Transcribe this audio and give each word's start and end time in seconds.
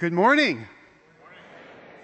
Good 0.00 0.14
morning. 0.14 0.66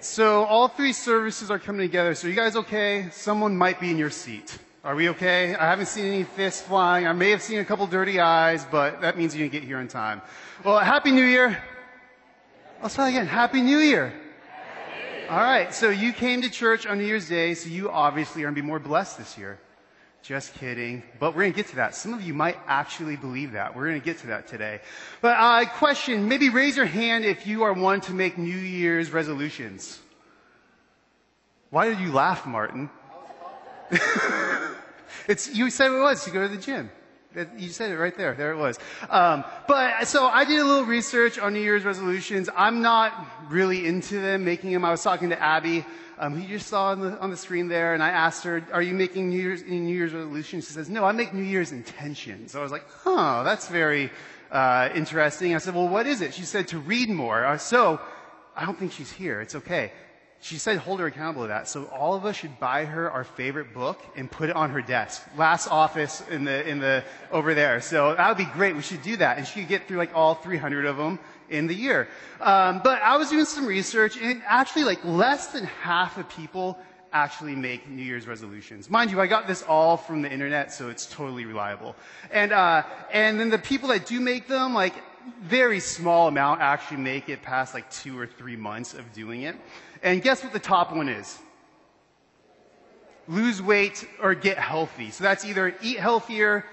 So 0.01 0.45
all 0.45 0.69
three 0.69 0.93
services 0.93 1.51
are 1.51 1.59
coming 1.59 1.81
together. 1.81 2.15
So 2.15 2.29
you 2.29 2.35
guys 2.35 2.55
okay? 2.55 3.09
Someone 3.11 3.57
might 3.57 3.81
be 3.81 3.91
in 3.91 3.97
your 3.97 4.11
seat. 4.11 4.59
Are 4.85 4.95
we 4.95 5.09
okay? 5.09 5.55
I 5.55 5.65
haven't 5.65 5.87
seen 5.87 6.05
any 6.05 6.25
fists 6.25 6.61
flying. 6.61 7.07
I 7.07 7.15
may 7.15 7.31
have 7.31 7.41
seen 7.41 7.59
a 7.59 7.65
couple 7.65 7.87
dirty 7.87 8.21
eyes, 8.21 8.67
but 8.71 9.01
that 9.01 9.17
means 9.17 9.35
you 9.35 9.43
didn't 9.43 9.53
get 9.53 9.63
here 9.65 9.81
in 9.81 9.89
time. 9.89 10.21
Well, 10.63 10.79
Happy 10.79 11.11
New 11.11 11.25
Year. 11.25 11.65
Let's 12.83 12.97
try 12.97 13.09
again. 13.09 13.27
Happy 13.27 13.63
New 13.63 13.79
Year. 13.79 14.13
All 15.31 15.39
right. 15.39 15.73
So 15.73 15.89
you 15.89 16.13
came 16.13 16.43
to 16.43 16.51
church 16.51 16.85
on 16.85 16.99
New 16.99 17.07
Year's 17.07 17.31
Day, 17.31 17.55
so 17.55 17.71
you 17.71 17.91
obviously 17.91 18.43
are 18.43 18.45
going 18.49 18.57
to 18.57 18.61
be 18.61 18.67
more 18.67 18.79
blessed 18.79 19.17
this 19.17 19.39
year. 19.39 19.59
Just 20.27 20.55
kidding. 20.55 21.05
But 21.21 21.37
we're 21.37 21.43
going 21.43 21.53
to 21.53 21.57
get 21.57 21.69
to 21.69 21.77
that. 21.77 21.95
Some 21.95 22.13
of 22.13 22.21
you 22.21 22.35
might 22.35 22.57
actually 22.67 23.15
believe 23.15 23.53
that. 23.53 23.77
We're 23.77 23.87
going 23.87 24.01
to 24.01 24.05
get 24.05 24.19
to 24.19 24.27
that 24.29 24.49
today. 24.49 24.81
But 25.21 25.37
uh, 25.39 25.65
question, 25.67 26.29
maybe 26.29 26.49
raise 26.49 26.77
your 26.77 26.87
hand 26.87 27.25
if 27.25 27.47
you 27.47 27.63
are 27.63 27.73
one 27.73 28.01
to 28.03 28.13
make 28.13 28.37
New 28.37 28.57
Year's 28.57 29.13
resolutions. 29.13 30.01
Why 31.71 31.89
did 31.89 32.01
you 32.01 32.11
laugh, 32.11 32.45
Martin? 32.45 32.91
it's, 35.29 35.55
you 35.55 35.71
said 35.71 35.93
it 35.93 36.01
was 36.01 36.25
to 36.25 36.33
go 36.33 36.43
to 36.43 36.49
the 36.49 36.61
gym. 36.61 36.91
You 37.57 37.69
said 37.69 37.91
it 37.91 37.99
right 37.99 38.17
there. 38.17 38.35
There 38.35 38.53
it 38.53 38.57
was. 38.57 38.79
Um, 39.11 39.45
but 39.69 40.09
so 40.09 40.27
I 40.27 40.45
did 40.45 40.59
a 40.59 40.65
little 40.65 40.87
research 40.87 41.39
on 41.39 41.53
New 41.53 41.61
Year's 41.61 41.85
resolutions. 41.85 42.49
I'm 42.57 42.81
not 42.81 43.13
really 43.51 43.87
into 43.87 44.21
them, 44.21 44.45
making 44.45 44.73
them. 44.73 44.85
I 44.85 44.91
was 44.91 45.03
talking 45.03 45.29
to 45.29 45.43
Abby, 45.43 45.85
um, 46.19 46.35
who 46.35 46.41
you 46.41 46.49
just 46.49 46.69
saw 46.69 46.87
on 46.87 47.01
the, 47.01 47.19
on 47.19 47.31
the 47.31 47.37
screen 47.37 47.69
there, 47.69 47.93
and 47.93 48.03
I 48.03 48.09
asked 48.09 48.45
her, 48.45 48.65
"Are 48.73 48.81
you 48.81 48.95
making 48.95 49.29
New 49.29 49.41
Year's 49.41 49.63
any 49.63 49.81
New 49.81 49.95
Year's 49.95 50.15
resolutions?" 50.15 50.67
She 50.67 50.73
says, 50.73 50.89
"No, 50.89 51.05
I 51.05 51.13
make 51.13 51.35
New 51.35 51.43
Year's 51.45 51.73
intentions." 51.73 52.53
So 52.53 52.61
I 52.61 52.63
was 52.63 52.73
like, 52.73 52.85
"Huh, 53.03 53.43
that's 53.45 53.69
very 53.69 54.11
uh, 54.51 54.89
interesting." 54.95 55.55
I 55.55 55.59
said, 55.59 55.75
"Well, 55.75 55.89
what 55.89 56.07
is 56.07 56.23
it?" 56.23 56.33
She 56.33 56.45
said, 56.45 56.69
"To 56.69 56.79
read 56.79 57.11
more." 57.11 57.45
Uh, 57.45 57.59
so 57.59 58.01
I 58.57 58.65
don't 58.65 58.79
think 58.79 58.93
she's 58.93 59.13
here. 59.13 59.43
It's 59.43 59.55
okay 59.57 59.93
she 60.47 60.59
said 60.59 60.79
hold 60.79 61.01
her 61.01 61.07
accountable 61.07 61.43
to 61.43 61.49
that. 61.49 61.67
So 61.67 61.87
all 61.87 62.15
of 62.15 62.25
us 62.25 62.37
should 62.37 62.61
buy 62.61 62.85
her 62.85 63.11
our 63.11 63.25
favorite 63.25 63.75
book 63.75 64.01
and 64.15 64.31
put 64.31 64.49
it 64.49 64.55
on 64.55 64.71
her 64.71 64.81
desk. 64.81 65.27
Last 65.37 65.67
office 65.67 66.23
in 66.31 66.45
the, 66.45 66.69
in 66.69 66.79
the, 66.79 67.03
over 67.33 67.53
there. 67.53 67.81
So 67.81 68.15
that 68.15 68.29
would 68.29 68.39
be 68.39 68.53
great. 68.53 68.77
We 68.77 68.83
should 68.83 69.03
do 69.03 69.17
that. 69.17 69.39
And 69.39 69.47
she 69.47 69.61
could 69.61 69.69
get 69.69 69.89
through 69.89 69.97
like 69.97 70.15
all 70.15 70.37
300 70.37 70.87
of 70.87 70.97
them 70.97 71.19
in 71.51 71.67
the 71.67 71.75
year. 71.75 72.07
Um, 72.41 72.81
but 72.85 73.03
I 73.03 73.17
was 73.17 73.29
doing 73.29 73.45
some 73.45 73.67
research 73.67 74.17
and 74.19 74.41
actually 74.47 74.85
like 74.85 75.05
less 75.05 75.49
than 75.49 75.65
half 75.65 76.17
of 76.17 76.29
people 76.29 76.79
actually 77.13 77.57
make 77.57 77.89
New 77.89 78.05
Year's 78.05 78.29
resolutions. 78.29 78.89
Mind 78.89 79.11
you, 79.11 79.21
I 79.21 79.27
got 79.27 79.49
this 79.49 79.65
all 79.65 79.97
from 79.97 80.23
the 80.23 80.31
internet, 80.31 80.73
so 80.73 80.91
it's 80.91 81.07
totally 81.07 81.45
reliable. 81.45 81.97
And, 82.31 82.53
uh, 82.53 82.85
and 83.13 83.41
then 83.41 83.51
the 83.51 83.59
people 83.59 83.89
that 83.89 84.07
do 84.07 84.21
make 84.21 84.47
them, 84.47 84.75
like, 84.75 84.95
very 85.43 85.81
small 85.81 86.29
amount 86.29 86.61
actually 86.61 86.99
make 86.99 87.29
it 87.29 87.43
past 87.43 87.75
like 87.75 87.91
two 87.91 88.19
or 88.19 88.27
three 88.27 88.57
months 88.57 88.95
of 88.95 89.13
doing 89.13 89.43
it. 89.43 89.57
And 90.07 90.23
guess 90.23 90.45
what 90.45 90.53
the 90.53 90.61
top 90.61 90.95
one 90.95 91.09
is? 91.09 91.37
Lose 93.27 93.61
weight 93.61 94.07
or 94.23 94.37
get 94.37 94.57
healthy. 94.57 95.11
So 95.11 95.25
that's 95.25 95.45
either 95.45 95.75
eat 95.83 95.99
healthier 95.99 96.65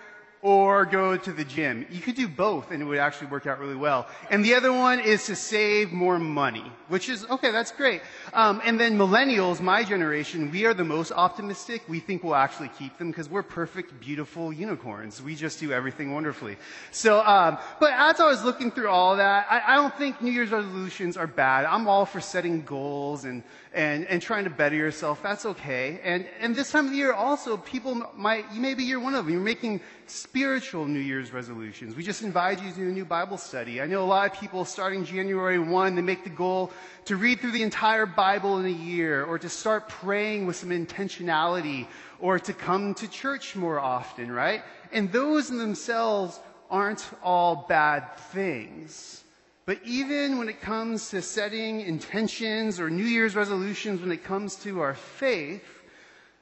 or 0.44 0.86
go 0.86 1.16
to 1.16 1.32
the 1.32 1.46
gym. 1.46 1.88
You 1.90 2.02
could 2.02 2.16
do 2.16 2.28
both 2.28 2.70
and 2.72 2.82
it 2.82 2.86
would 2.86 2.98
actually 2.98 3.28
work 3.28 3.48
out 3.48 3.60
really 3.60 3.78
well. 3.78 4.08
And 4.30 4.44
the 4.44 4.56
other 4.56 4.74
one 4.74 5.00
is 5.00 5.26
to 5.28 5.38
save 5.38 5.94
more 5.94 6.20
money, 6.20 6.70
which 6.90 7.08
is, 7.08 7.26
okay, 7.30 7.50
that's 7.50 7.72
great. 7.72 8.02
Um, 8.34 8.62
and 8.66 8.78
then 8.78 8.98
millennials, 8.98 9.62
my 9.62 9.86
generation, 9.86 10.52
we 10.52 10.66
are 10.66 10.74
the 10.74 10.84
most 10.84 11.14
optimistic. 11.14 11.84
We 11.88 12.02
think 12.02 12.26
we'll 12.26 12.36
actually 12.36 12.70
keep 12.78 12.98
them 12.98 13.10
because 13.10 13.30
we're 13.30 13.42
perfect, 13.42 13.98
beautiful 14.02 14.52
unicorns. 14.52 15.22
We 15.22 15.34
just 15.34 15.62
do 15.62 15.72
everything 15.72 16.14
wonderfully. 16.14 16.58
So, 16.92 17.22
um, 17.22 17.58
but 17.80 17.94
as 17.94 18.20
I 18.20 18.28
was 18.28 18.44
looking 18.44 18.70
through 18.70 18.90
all 18.90 19.16
that, 19.16 19.48
I, 19.50 19.62
I 19.66 19.76
don't 19.76 19.98
think 19.98 20.22
New 20.22 20.32
Year's 20.32 20.52
resolutions 20.52 21.16
are 21.16 21.26
bad. 21.26 21.64
I'm 21.64 21.88
all 21.88 22.06
for 22.06 22.20
setting 22.20 22.64
goals 22.64 23.24
and, 23.24 23.44
and, 23.74 24.06
and 24.08 24.22
trying 24.22 24.44
to 24.44 24.52
better 24.52 24.76
yourself. 24.76 25.24
That's 25.24 25.46
okay. 25.46 26.00
And, 26.04 26.28
and 26.40 26.56
this 26.56 26.72
time 26.72 26.86
of 26.86 26.92
the 26.92 26.98
year 26.98 27.12
also, 27.12 27.58
people 27.58 28.04
might, 28.16 28.46
you 28.54 28.62
maybe 28.62 28.84
you're 28.84 29.00
one 29.00 29.16
of 29.16 29.26
them. 29.26 29.34
You're 29.34 29.44
making 29.44 29.82
spiritual 30.06 30.86
New 30.86 31.00
Year's 31.00 31.34
resolutions. 31.34 31.96
We 31.96 32.04
just 32.04 32.22
invite 32.22 32.62
you 32.62 32.70
to 32.70 32.76
do 32.76 32.90
a 32.90 32.92
new 32.92 33.06
Bible 33.06 33.38
study. 33.38 33.82
I 33.82 33.88
know 33.88 34.04
a 34.04 34.06
lot 34.06 34.32
of 34.32 34.40
people 34.40 34.64
starting 34.64 35.04
January 35.04 35.58
1, 35.58 35.96
they 35.96 36.02
make 36.02 36.24
the 36.24 36.30
goal 36.30 36.72
to 37.06 37.16
read 37.16 37.40
through 37.40 37.52
the 37.52 37.64
entire 37.64 38.06
Bible 38.06 38.60
in 38.60 38.66
a 38.68 38.70
year 38.70 39.24
or 39.24 39.40
to 39.40 39.50
start 39.50 39.90
praying 39.90 40.46
with 40.46 40.56
some 40.56 40.70
intentionality 40.70 41.88
or 42.20 42.38
to 42.40 42.54
come 42.54 42.94
to 42.96 43.08
church 43.08 43.56
more 43.56 43.80
often, 43.80 44.32
right? 44.32 44.62
And 44.92 45.12
those 45.12 45.50
in 45.50 45.58
themselves 45.58 46.40
aren't 46.70 47.10
all 47.24 47.66
bad 47.68 48.18
things. 48.18 49.23
But 49.66 49.80
even 49.86 50.38
when 50.38 50.50
it 50.50 50.60
comes 50.60 51.10
to 51.12 51.22
setting 51.22 51.82
intentions 51.82 52.80
or 52.80 52.90
New 52.90 53.06
Year's 53.06 53.36
resolutions, 53.36 54.02
when 54.02 54.12
it 54.12 54.24
comes 54.24 54.56
to 54.58 54.82
our 54.82 54.94
faith, 54.94 55.64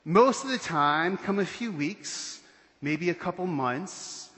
most 0.06 0.44
of 0.44 0.50
the 0.50 0.58
time 0.58 1.18
come 1.18 1.38
a 1.38 1.46
few 1.46 1.72
weeks, 1.72 2.42
maybe 2.82 3.12
a 3.12 3.14
couple 3.14 3.46
months, 3.46 4.32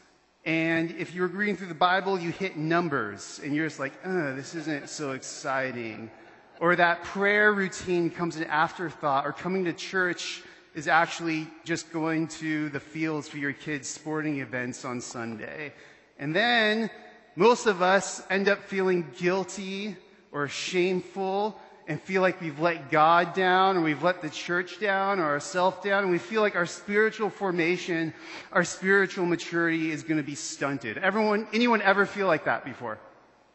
and 0.46 0.92
if 0.92 1.16
you're 1.16 1.28
reading 1.28 1.56
through 1.56 1.68
the 1.68 1.74
Bible, 1.74 2.20
you 2.20 2.32
hit 2.32 2.58
numbers, 2.58 3.40
and 3.42 3.56
you're 3.56 3.68
just 3.68 3.80
like, 3.80 3.94
uh, 4.04 4.34
this 4.34 4.56
isn't 4.56 4.90
so 4.90 5.12
exciting. 5.12 6.12
Or 6.60 6.76
that 6.76 7.04
prayer 7.06 7.54
routine 7.54 8.10
comes 8.10 8.36
an 8.36 8.44
afterthought, 8.46 9.26
or 9.26 9.32
coming 9.32 9.64
to 9.64 9.72
church 9.72 10.44
is 10.76 10.90
actually 10.90 11.48
just 11.64 11.94
going 11.94 12.28
to 12.28 12.68
the 12.70 12.80
fields 12.82 13.30
for 13.30 13.38
your 13.38 13.54
kids' 13.54 13.88
sporting 13.88 14.40
events 14.40 14.84
on 14.84 15.00
Sunday. 15.00 15.72
And 16.20 16.36
then 16.36 16.90
most 17.36 17.66
of 17.66 17.82
us 17.82 18.22
end 18.30 18.48
up 18.48 18.64
feeling 18.64 19.08
guilty 19.18 19.96
or 20.32 20.48
shameful 20.48 21.60
and 21.88 22.02
feel 22.02 22.22
like 22.22 22.40
we've 22.40 22.60
let 22.60 22.92
God 22.92 23.34
down 23.34 23.78
or 23.78 23.82
we've 23.82 24.04
let 24.04 24.22
the 24.22 24.30
church 24.30 24.80
down 24.80 25.20
or 25.20 25.26
ourselves 25.26 25.78
down 25.84 26.04
and 26.04 26.12
we 26.12 26.18
feel 26.18 26.42
like 26.42 26.56
our 26.56 26.66
spiritual 26.66 27.30
formation, 27.30 28.14
our 28.52 28.64
spiritual 28.64 29.26
maturity 29.26 29.92
is 29.92 30.04
going 30.04 30.18
to 30.18 30.24
be 30.24 30.36
stunted. 30.36 30.98
Everyone, 30.98 31.48
anyone 31.54 31.82
ever 31.82 32.06
feel 32.06 32.28
like 32.28 32.46
that 32.46 32.64
before? 32.64 33.00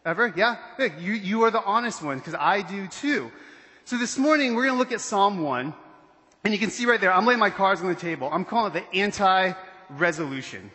Ever? 0.04 0.32
Yeah? 0.36 0.56
You, 0.98 1.12
you 1.12 1.42
are 1.44 1.50
the 1.50 1.62
honest 1.62 2.02
ones 2.02 2.20
because 2.20 2.38
I 2.38 2.62
do 2.62 2.86
too. 2.88 3.30
So 3.84 3.96
this 3.96 4.18
morning 4.18 4.54
we're 4.54 4.64
going 4.64 4.74
to 4.74 4.78
look 4.78 4.92
at 4.92 5.00
Psalm 5.00 5.42
1 5.42 5.72
and 6.44 6.54
you 6.54 6.58
can 6.58 6.70
see 6.70 6.86
right 6.86 7.00
there, 7.00 7.12
I'm 7.12 7.26
laying 7.26 7.40
my 7.40 7.50
cards 7.50 7.80
on 7.80 7.88
the 7.88 7.94
table. 7.94 8.28
I'm 8.32 8.44
calling 8.44 8.74
it 8.74 8.74
the 8.74 8.98
anti-resolution. 8.98 10.70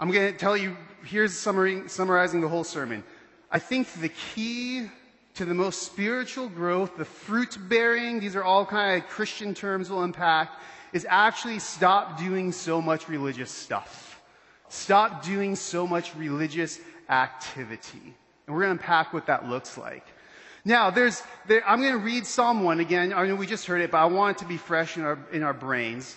I'm 0.00 0.10
going 0.10 0.32
to 0.32 0.38
tell 0.38 0.56
you, 0.56 0.76
here's 1.04 1.36
summarizing 1.36 2.40
the 2.40 2.48
whole 2.48 2.64
sermon. 2.64 3.02
I 3.50 3.58
think 3.58 3.92
the 3.94 4.10
key 4.10 4.88
to 5.34 5.44
the 5.44 5.54
most 5.54 5.82
spiritual 5.82 6.48
growth, 6.48 6.96
the 6.96 7.04
fruit 7.04 7.56
bearing, 7.68 8.20
these 8.20 8.36
are 8.36 8.44
all 8.44 8.64
kind 8.64 9.02
of 9.02 9.08
Christian 9.08 9.54
terms 9.54 9.90
we'll 9.90 10.02
unpack, 10.02 10.52
is 10.92 11.06
actually 11.08 11.58
stop 11.58 12.18
doing 12.18 12.52
so 12.52 12.80
much 12.80 13.08
religious 13.08 13.50
stuff. 13.50 14.20
Stop 14.68 15.24
doing 15.24 15.56
so 15.56 15.86
much 15.86 16.14
religious 16.14 16.80
activity. 17.08 18.14
And 18.46 18.54
we're 18.54 18.62
going 18.62 18.76
to 18.76 18.82
unpack 18.82 19.12
what 19.12 19.26
that 19.26 19.48
looks 19.48 19.76
like. 19.76 20.06
Now, 20.64 20.90
there's, 20.90 21.22
there, 21.46 21.66
I'm 21.66 21.80
going 21.80 21.92
to 21.92 21.98
read 21.98 22.26
Psalm 22.26 22.62
1 22.62 22.80
again. 22.80 23.12
I 23.12 23.26
know 23.26 23.34
we 23.34 23.46
just 23.46 23.66
heard 23.66 23.80
it, 23.80 23.90
but 23.90 23.98
I 23.98 24.04
want 24.04 24.36
it 24.36 24.40
to 24.40 24.48
be 24.48 24.56
fresh 24.56 24.96
in 24.96 25.02
our, 25.02 25.18
in 25.32 25.42
our 25.42 25.54
brains. 25.54 26.16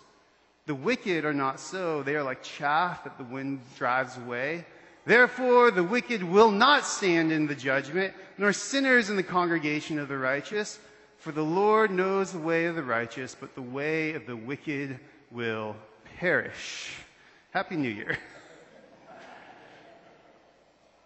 The 0.71 0.75
wicked 0.75 1.25
are 1.25 1.33
not 1.33 1.59
so. 1.59 2.01
They 2.01 2.15
are 2.15 2.23
like 2.23 2.43
chaff 2.43 3.03
that 3.03 3.17
the 3.17 3.25
wind 3.25 3.59
drives 3.77 4.15
away. 4.15 4.65
Therefore, 5.05 5.69
the 5.69 5.83
wicked 5.83 6.23
will 6.23 6.49
not 6.49 6.85
stand 6.85 7.33
in 7.33 7.45
the 7.45 7.55
judgment, 7.55 8.13
nor 8.37 8.53
sinners 8.53 9.09
in 9.09 9.17
the 9.17 9.21
congregation 9.21 9.99
of 9.99 10.07
the 10.07 10.17
righteous. 10.17 10.79
For 11.17 11.33
the 11.33 11.43
Lord 11.43 11.91
knows 11.91 12.31
the 12.31 12.39
way 12.39 12.67
of 12.67 12.77
the 12.77 12.83
righteous, 12.83 13.35
but 13.37 13.53
the 13.53 13.61
way 13.61 14.13
of 14.13 14.25
the 14.25 14.37
wicked 14.37 14.97
will 15.29 15.75
perish. 16.17 16.93
Happy 17.49 17.75
New 17.75 17.89
Year. 17.89 18.17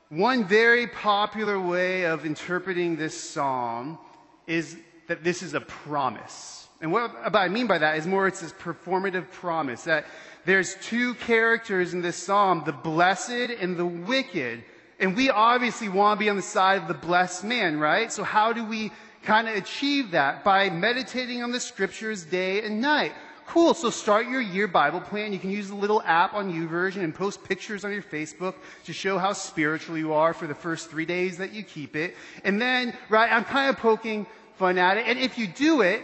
One 0.10 0.46
very 0.46 0.86
popular 0.86 1.60
way 1.60 2.06
of 2.06 2.24
interpreting 2.24 2.98
this 2.98 3.20
psalm 3.20 3.98
is 4.46 4.78
that 5.08 5.24
this 5.24 5.42
is 5.42 5.56
a 5.56 5.62
promise. 5.62 6.68
And 6.86 6.92
what 6.92 7.36
I 7.36 7.48
mean 7.48 7.66
by 7.66 7.80
that 7.80 7.98
is 7.98 8.06
more 8.06 8.28
it's 8.28 8.42
this 8.42 8.54
performative 8.54 9.32
promise 9.32 9.86
that 9.86 10.06
there's 10.46 10.76
two 10.84 11.16
characters 11.16 11.96
in 11.96 12.04
this 12.04 12.16
psalm, 12.16 12.62
the 12.64 12.74
blessed 12.74 13.50
and 13.60 13.76
the 13.76 13.88
wicked. 13.88 14.64
And 15.00 15.16
we 15.16 15.32
obviously 15.32 15.90
want 15.90 16.20
to 16.20 16.24
be 16.24 16.30
on 16.30 16.36
the 16.36 16.44
side 16.44 16.80
of 16.80 16.88
the 16.88 16.94
blessed 16.94 17.44
man, 17.44 17.80
right? 17.80 18.12
So 18.12 18.24
how 18.24 18.54
do 18.54 18.64
we 18.64 18.92
kind 19.24 19.48
of 19.48 19.56
achieve 19.56 20.12
that 20.12 20.44
by 20.44 20.70
meditating 20.70 21.42
on 21.42 21.52
the 21.52 21.60
scriptures 21.60 22.24
day 22.24 22.62
and 22.62 22.80
night. 22.82 23.14
Cool. 23.48 23.74
So 23.74 23.90
start 23.90 24.28
your 24.28 24.40
year 24.40 24.68
Bible 24.68 25.02
plan. 25.02 25.34
You 25.34 25.40
can 25.40 25.50
use 25.50 25.70
the 25.70 25.76
little 25.76 26.04
app 26.04 26.36
on 26.36 26.54
YouVersion 26.54 27.04
and 27.04 27.16
post 27.16 27.44
pictures 27.44 27.84
on 27.84 27.92
your 27.92 28.04
Facebook 28.04 28.54
to 28.84 28.94
show 28.94 29.18
how 29.18 29.34
spiritual 29.34 29.98
you 29.98 30.14
are 30.14 30.36
for 30.36 30.46
the 30.46 30.54
first 30.54 30.92
three 30.92 31.08
days 31.08 31.40
that 31.40 31.52
you 31.52 31.64
keep 31.64 31.96
it. 31.96 32.16
And 32.44 32.62
then, 32.62 32.96
right, 33.10 33.32
I'm 33.32 33.44
kind 33.44 33.72
of 33.72 33.78
poking 33.78 34.28
fun 34.58 34.78
at 34.78 34.98
it. 34.98 35.08
And 35.08 35.18
if 35.18 35.40
you 35.40 35.48
do 35.48 35.82
it, 35.82 36.04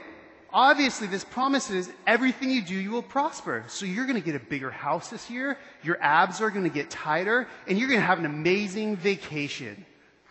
obviously 0.54 1.08
this 1.08 1.24
promises 1.24 1.90
everything 2.06 2.50
you 2.50 2.62
do, 2.62 2.76
you 2.76 2.92
will 2.92 3.02
prosper. 3.02 3.64
So 3.68 3.86
you're 3.86 4.06
going 4.06 4.20
to 4.20 4.26
get 4.26 4.36
a 4.36 4.44
bigger 4.44 4.72
house 4.72 5.10
this 5.10 5.30
year. 5.30 5.58
Your 5.84 5.98
abs 6.02 6.42
are 6.42 6.50
going 6.50 6.64
to 6.64 6.70
get 6.70 6.90
tighter 6.90 7.48
and 7.68 7.78
you're 7.78 7.88
going 7.88 8.00
to 8.00 8.06
have 8.06 8.20
an 8.20 8.26
amazing 8.26 8.98
vacation 8.98 9.86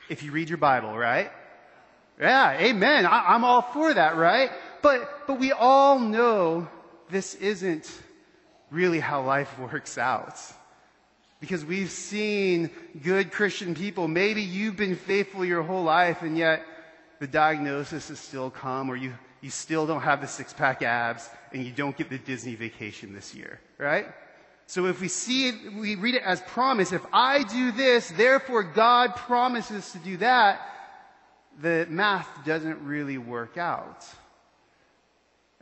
if 0.09 0.23
you 0.23 0.33
read 0.33 0.49
your 0.49 0.59
Bible, 0.59 0.97
right? 0.97 1.31
Yeah, 2.21 2.59
amen. 2.59 3.07
I, 3.07 3.35
I'm 3.35 3.45
all 3.45 3.63
for 3.63 3.95
that, 3.95 4.17
right? 4.17 4.51
But, 4.83 5.27
but 5.27 5.39
we 5.39 5.53
all 5.53 5.99
know 5.99 6.69
this 7.09 7.35
isn't 7.37 7.91
really 8.71 9.01
how 9.01 9.23
life 9.23 9.59
works 9.59 9.99
out. 9.99 10.39
Because 11.41 11.65
we've 11.65 11.91
seen 11.91 12.71
good 13.03 13.33
Christian 13.33 13.75
people. 13.75 14.09
Maybe 14.09 14.43
you've 14.43 14.77
been 14.77 14.97
faithful 14.97 15.45
your 15.45 15.63
whole 15.63 15.83
life 15.83 16.23
and 16.23 16.37
yet 16.37 16.63
the 17.19 17.27
diagnosis 17.27 18.09
has 18.09 18.19
still 18.19 18.51
come 18.51 18.91
or 18.91 18.97
you, 18.97 19.15
you 19.41 19.51
still 19.51 19.87
don't 19.87 20.03
have 20.03 20.21
the 20.21 20.27
six 20.27 20.53
pack 20.53 20.83
abs 20.83 21.29
and 21.53 21.65
you 21.65 21.73
don't 21.73 21.97
get 21.97 22.11
the 22.11 22.19
Disney 22.19 22.55
vacation 22.55 23.15
this 23.15 23.35
year, 23.35 23.61
right? 23.79 24.07
So 24.67 24.87
if 24.87 25.01
we 25.01 25.09
see 25.09 25.49
it, 25.49 25.73
we 25.75 25.97
read 25.97 26.15
it 26.15 26.23
as 26.23 26.41
promise. 26.43 26.93
If 26.93 27.05
I 27.13 27.43
do 27.43 27.73
this, 27.73 28.11
therefore 28.11 28.63
God 28.63 29.17
promises 29.17 29.91
to 29.93 29.99
do 29.99 30.17
that, 30.19 30.61
the 31.61 31.87
math 31.91 32.29
doesn't 32.45 32.81
really 32.85 33.19
work 33.19 33.59
out. 33.59 34.07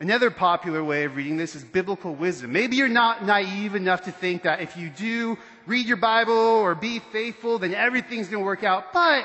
Another 0.00 0.30
popular 0.30 0.84
way 0.84 1.04
of 1.04 1.16
reading 1.16 1.36
this 1.36 1.56
is 1.56 1.64
biblical 1.64 2.14
wisdom. 2.14 2.52
Maybe 2.52 2.76
you're 2.76 2.88
not 2.88 3.24
naive 3.24 3.74
enough 3.74 4.02
to 4.02 4.12
think 4.12 4.42
that 4.42 4.60
if 4.60 4.76
you 4.76 4.90
do 4.90 5.36
read 5.66 5.86
your 5.86 5.96
Bible 5.96 6.34
or 6.34 6.76
be 6.76 7.00
faithful, 7.00 7.58
then 7.58 7.74
everything's 7.74 8.28
going 8.28 8.42
to 8.42 8.46
work 8.46 8.62
out. 8.62 8.92
But 8.92 9.24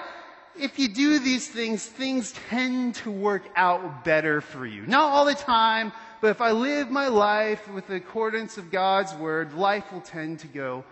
if 0.57 0.77
you 0.79 0.87
do 0.87 1.19
these 1.19 1.47
things, 1.47 1.85
things 1.85 2.33
tend 2.49 2.95
to 2.95 3.11
work 3.11 3.43
out 3.55 4.03
better 4.03 4.41
for 4.41 4.65
you. 4.65 4.85
Not 4.85 5.11
all 5.11 5.25
the 5.25 5.35
time, 5.35 5.91
but 6.21 6.29
if 6.29 6.41
I 6.41 6.51
live 6.51 6.89
my 6.89 7.07
life 7.07 7.67
with 7.69 7.87
the 7.87 7.95
accordance 7.95 8.57
of 8.57 8.71
God's 8.71 9.13
word, 9.15 9.53
life 9.53 9.91
will 9.91 10.01
tend 10.01 10.39
to 10.39 10.47
go 10.47 10.83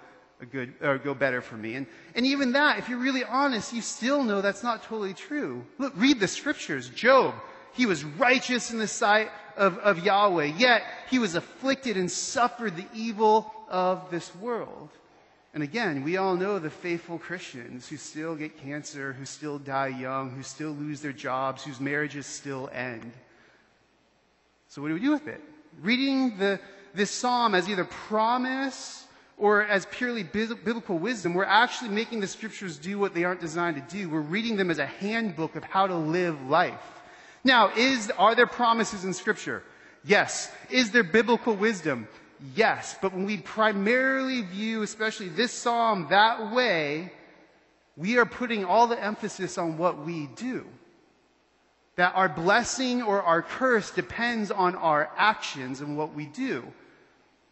a 0.41 0.45
good 0.45 0.73
or 0.81 0.97
go 0.97 1.13
better 1.13 1.41
for 1.41 1.55
me. 1.55 1.75
And 1.75 1.85
and 2.15 2.25
even 2.25 2.53
that, 2.53 2.79
if 2.79 2.89
you're 2.89 2.97
really 2.97 3.23
honest, 3.23 3.73
you 3.73 3.81
still 3.81 4.23
know 4.23 4.41
that's 4.41 4.63
not 4.63 4.83
totally 4.83 5.13
true. 5.13 5.63
Look, 5.77 5.93
read 5.95 6.19
the 6.19 6.27
scriptures. 6.27 6.89
Job, 6.89 7.35
he 7.73 7.85
was 7.85 8.03
righteous 8.03 8.71
in 8.71 8.79
the 8.79 8.87
sight 8.87 9.29
of, 9.55 9.77
of 9.79 10.03
Yahweh, 10.03 10.53
yet 10.57 10.83
he 11.09 11.19
was 11.19 11.35
afflicted 11.35 11.97
and 11.97 12.11
suffered 12.11 12.75
the 12.75 12.87
evil 12.93 13.53
of 13.69 14.09
this 14.11 14.35
world. 14.35 14.89
And 15.53 15.63
again, 15.63 16.03
we 16.03 16.15
all 16.15 16.35
know 16.35 16.59
the 16.59 16.69
faithful 16.69 17.19
Christians 17.19 17.89
who 17.89 17.97
still 17.97 18.35
get 18.35 18.57
cancer, 18.57 19.11
who 19.13 19.25
still 19.25 19.59
die 19.59 19.87
young, 19.87 20.31
who 20.31 20.43
still 20.43 20.71
lose 20.71 21.01
their 21.01 21.11
jobs, 21.11 21.63
whose 21.63 21.79
marriages 21.79 22.25
still 22.25 22.69
end. 22.73 23.11
So 24.69 24.81
what 24.81 24.87
do 24.87 24.93
we 24.93 25.01
do 25.01 25.11
with 25.11 25.27
it? 25.27 25.41
Reading 25.81 26.37
the, 26.37 26.59
this 26.93 27.11
psalm 27.11 27.53
as 27.53 27.67
either 27.67 27.83
promise 27.83 29.05
or 29.37 29.63
as 29.63 29.85
purely 29.87 30.23
biblical 30.23 30.97
wisdom, 30.97 31.33
we're 31.33 31.43
actually 31.43 31.89
making 31.89 32.21
the 32.21 32.27
scriptures 32.27 32.77
do 32.77 32.97
what 32.97 33.13
they 33.13 33.25
aren't 33.25 33.41
designed 33.41 33.75
to 33.75 33.97
do. 33.97 34.07
We're 34.07 34.21
reading 34.21 34.55
them 34.55 34.71
as 34.71 34.79
a 34.79 34.85
handbook 34.85 35.57
of 35.57 35.63
how 35.65 35.87
to 35.87 35.95
live 35.95 36.41
life. 36.47 37.01
Now, 37.43 37.71
is, 37.75 38.09
are 38.17 38.35
there 38.35 38.47
promises 38.47 39.03
in 39.03 39.13
scripture? 39.13 39.63
Yes. 40.05 40.49
Is 40.69 40.91
there 40.91 41.03
biblical 41.03 41.55
wisdom? 41.55 42.07
Yes. 42.55 42.95
But 43.01 43.13
when 43.13 43.25
we 43.25 43.37
primarily 43.37 44.41
view, 44.41 44.81
especially 44.81 45.29
this 45.29 45.51
psalm 45.51 46.07
that 46.09 46.53
way, 46.53 47.11
we 47.95 48.17
are 48.17 48.25
putting 48.25 48.65
all 48.65 48.87
the 48.87 49.01
emphasis 49.01 49.57
on 49.57 49.77
what 49.77 50.05
we 50.05 50.27
do. 50.35 50.65
That 51.97 52.15
our 52.15 52.29
blessing 52.29 53.03
or 53.03 53.21
our 53.21 53.41
curse 53.41 53.91
depends 53.91 54.49
on 54.49 54.75
our 54.75 55.11
actions 55.17 55.81
and 55.81 55.97
what 55.97 56.15
we 56.15 56.25
do. 56.25 56.63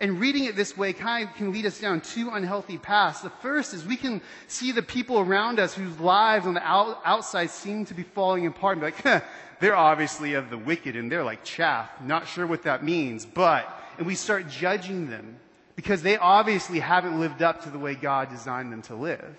And 0.01 0.19
reading 0.19 0.45
it 0.45 0.55
this 0.55 0.77
way 0.77 0.93
kind 0.93 1.27
of 1.27 1.35
can 1.35 1.51
lead 1.51 1.65
us 1.65 1.79
down 1.79 1.99
two 1.99 2.29
unhealthy 2.29 2.77
paths. 2.77 3.19
The 3.21 3.29
first 3.29 3.73
is 3.73 3.85
we 3.85 3.97
can 3.97 4.21
see 4.47 4.71
the 4.71 4.81
people 4.81 5.19
around 5.19 5.59
us 5.59 5.73
whose 5.73 5.99
lives 5.99 6.47
on 6.47 6.53
the 6.53 6.63
out, 6.63 7.01
outside 7.03 7.49
seem 7.49 7.83
to 7.85 7.93
be 7.93 8.03
falling 8.03 8.47
apart 8.47 8.77
and 8.77 8.81
be 8.81 9.09
like, 9.09 9.23
they're 9.59 9.75
obviously 9.75 10.35
of 10.35 10.49
the 10.49 10.57
wicked 10.57 10.95
and 10.95 11.11
they're 11.11 11.23
like 11.23 11.43
chaff. 11.43 11.89
Not 12.01 12.29
sure 12.29 12.47
what 12.47 12.63
that 12.63 12.81
means, 12.81 13.25
but, 13.25 13.67
and 13.99 14.07
we 14.07 14.15
start 14.15 14.47
judging 14.47 15.09
them 15.09 15.37
because 15.75 16.01
they 16.01 16.17
obviously 16.17 16.79
haven't 16.79 17.19
lived 17.19 17.41
up 17.41 17.63
to 17.63 17.69
the 17.69 17.77
way 17.77 17.95
God 17.95 18.29
designed 18.29 18.71
them 18.71 18.81
to 18.83 18.95
live. 18.95 19.35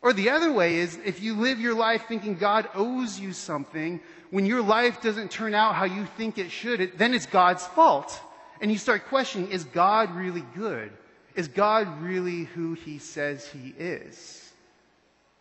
Or 0.00 0.12
the 0.12 0.30
other 0.30 0.52
way 0.52 0.76
is 0.76 0.98
if 1.04 1.20
you 1.20 1.34
live 1.34 1.60
your 1.60 1.74
life 1.74 2.04
thinking 2.06 2.36
God 2.36 2.68
owes 2.74 3.18
you 3.18 3.32
something, 3.32 4.00
when 4.30 4.46
your 4.46 4.62
life 4.62 5.02
doesn't 5.02 5.32
turn 5.32 5.52
out 5.52 5.74
how 5.74 5.84
you 5.84 6.06
think 6.16 6.38
it 6.38 6.52
should, 6.52 6.80
it, 6.80 6.96
then 6.96 7.12
it's 7.12 7.26
God's 7.26 7.66
fault. 7.66 8.20
And 8.60 8.70
you 8.70 8.78
start 8.78 9.06
questioning, 9.08 9.50
is 9.50 9.64
God 9.64 10.14
really 10.14 10.44
good? 10.54 10.92
Is 11.34 11.48
God 11.48 12.02
really 12.02 12.44
who 12.44 12.74
he 12.74 12.98
says 12.98 13.48
he 13.48 13.74
is? 13.76 14.52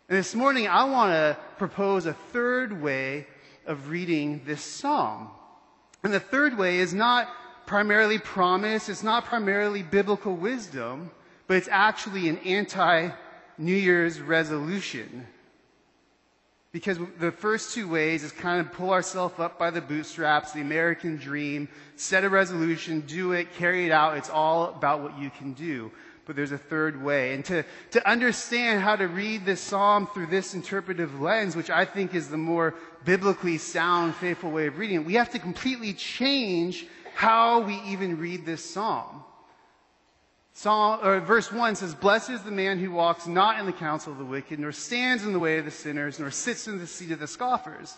And 0.09 0.17
this 0.17 0.33
morning, 0.33 0.67
I 0.67 0.85
want 0.85 1.11
to 1.11 1.37
propose 1.57 2.07
a 2.07 2.13
third 2.13 2.81
way 2.81 3.27
of 3.67 3.89
reading 3.89 4.41
this 4.45 4.63
psalm. 4.63 5.29
And 6.03 6.11
the 6.11 6.19
third 6.19 6.57
way 6.57 6.79
is 6.79 6.93
not 6.93 7.29
primarily 7.71 8.19
promise, 8.19 8.89
it's 8.89 9.01
not 9.01 9.23
primarily 9.23 9.81
biblical 9.81 10.35
wisdom, 10.35 11.09
but 11.47 11.55
it's 11.55 11.69
actually 11.71 12.27
an 12.27 12.37
anti 12.39 13.09
New 13.57 13.73
Year's 13.73 14.19
resolution. 14.19 15.25
Because 16.73 16.97
the 17.17 17.31
first 17.31 17.73
two 17.73 17.87
ways 17.87 18.25
is 18.25 18.33
kind 18.33 18.59
of 18.59 18.73
pull 18.73 18.89
ourselves 18.89 19.39
up 19.39 19.57
by 19.57 19.69
the 19.71 19.79
bootstraps, 19.79 20.51
the 20.51 20.59
American 20.59 21.15
dream, 21.15 21.69
set 21.95 22.25
a 22.25 22.29
resolution, 22.29 23.05
do 23.07 23.31
it, 23.31 23.53
carry 23.53 23.85
it 23.85 23.91
out. 23.93 24.17
It's 24.17 24.29
all 24.29 24.65
about 24.75 25.01
what 25.01 25.17
you 25.17 25.29
can 25.29 25.53
do. 25.53 25.93
But 26.25 26.35
there's 26.35 26.51
a 26.51 26.57
third 26.57 27.01
way. 27.03 27.33
And 27.33 27.43
to, 27.45 27.63
to 27.91 28.09
understand 28.09 28.81
how 28.81 28.95
to 28.95 29.07
read 29.07 29.45
this 29.45 29.59
psalm 29.59 30.07
through 30.13 30.27
this 30.27 30.53
interpretive 30.53 31.19
lens, 31.19 31.55
which 31.55 31.69
I 31.69 31.85
think 31.85 32.13
is 32.13 32.29
the 32.29 32.37
more 32.37 32.75
biblically 33.03 33.57
sound, 33.57 34.15
faithful 34.15 34.51
way 34.51 34.67
of 34.67 34.77
reading 34.77 34.97
it, 34.97 35.05
we 35.05 35.15
have 35.15 35.31
to 35.31 35.39
completely 35.39 35.93
change 35.93 36.85
how 37.15 37.61
we 37.61 37.81
even 37.87 38.17
read 38.17 38.45
this 38.45 38.63
psalm. 38.63 39.23
Psalm, 40.53 40.99
or 41.03 41.19
verse 41.21 41.51
1 41.51 41.75
says, 41.75 41.95
Blessed 41.95 42.29
is 42.29 42.41
the 42.41 42.51
man 42.51 42.77
who 42.77 42.91
walks 42.91 43.25
not 43.25 43.59
in 43.59 43.65
the 43.65 43.71
counsel 43.71 44.11
of 44.11 44.19
the 44.19 44.25
wicked, 44.25 44.59
nor 44.59 44.71
stands 44.71 45.23
in 45.23 45.33
the 45.33 45.39
way 45.39 45.57
of 45.57 45.65
the 45.65 45.71
sinners, 45.71 46.19
nor 46.19 46.29
sits 46.29 46.67
in 46.67 46.77
the 46.77 46.87
seat 46.87 47.11
of 47.11 47.19
the 47.19 47.27
scoffers. 47.27 47.95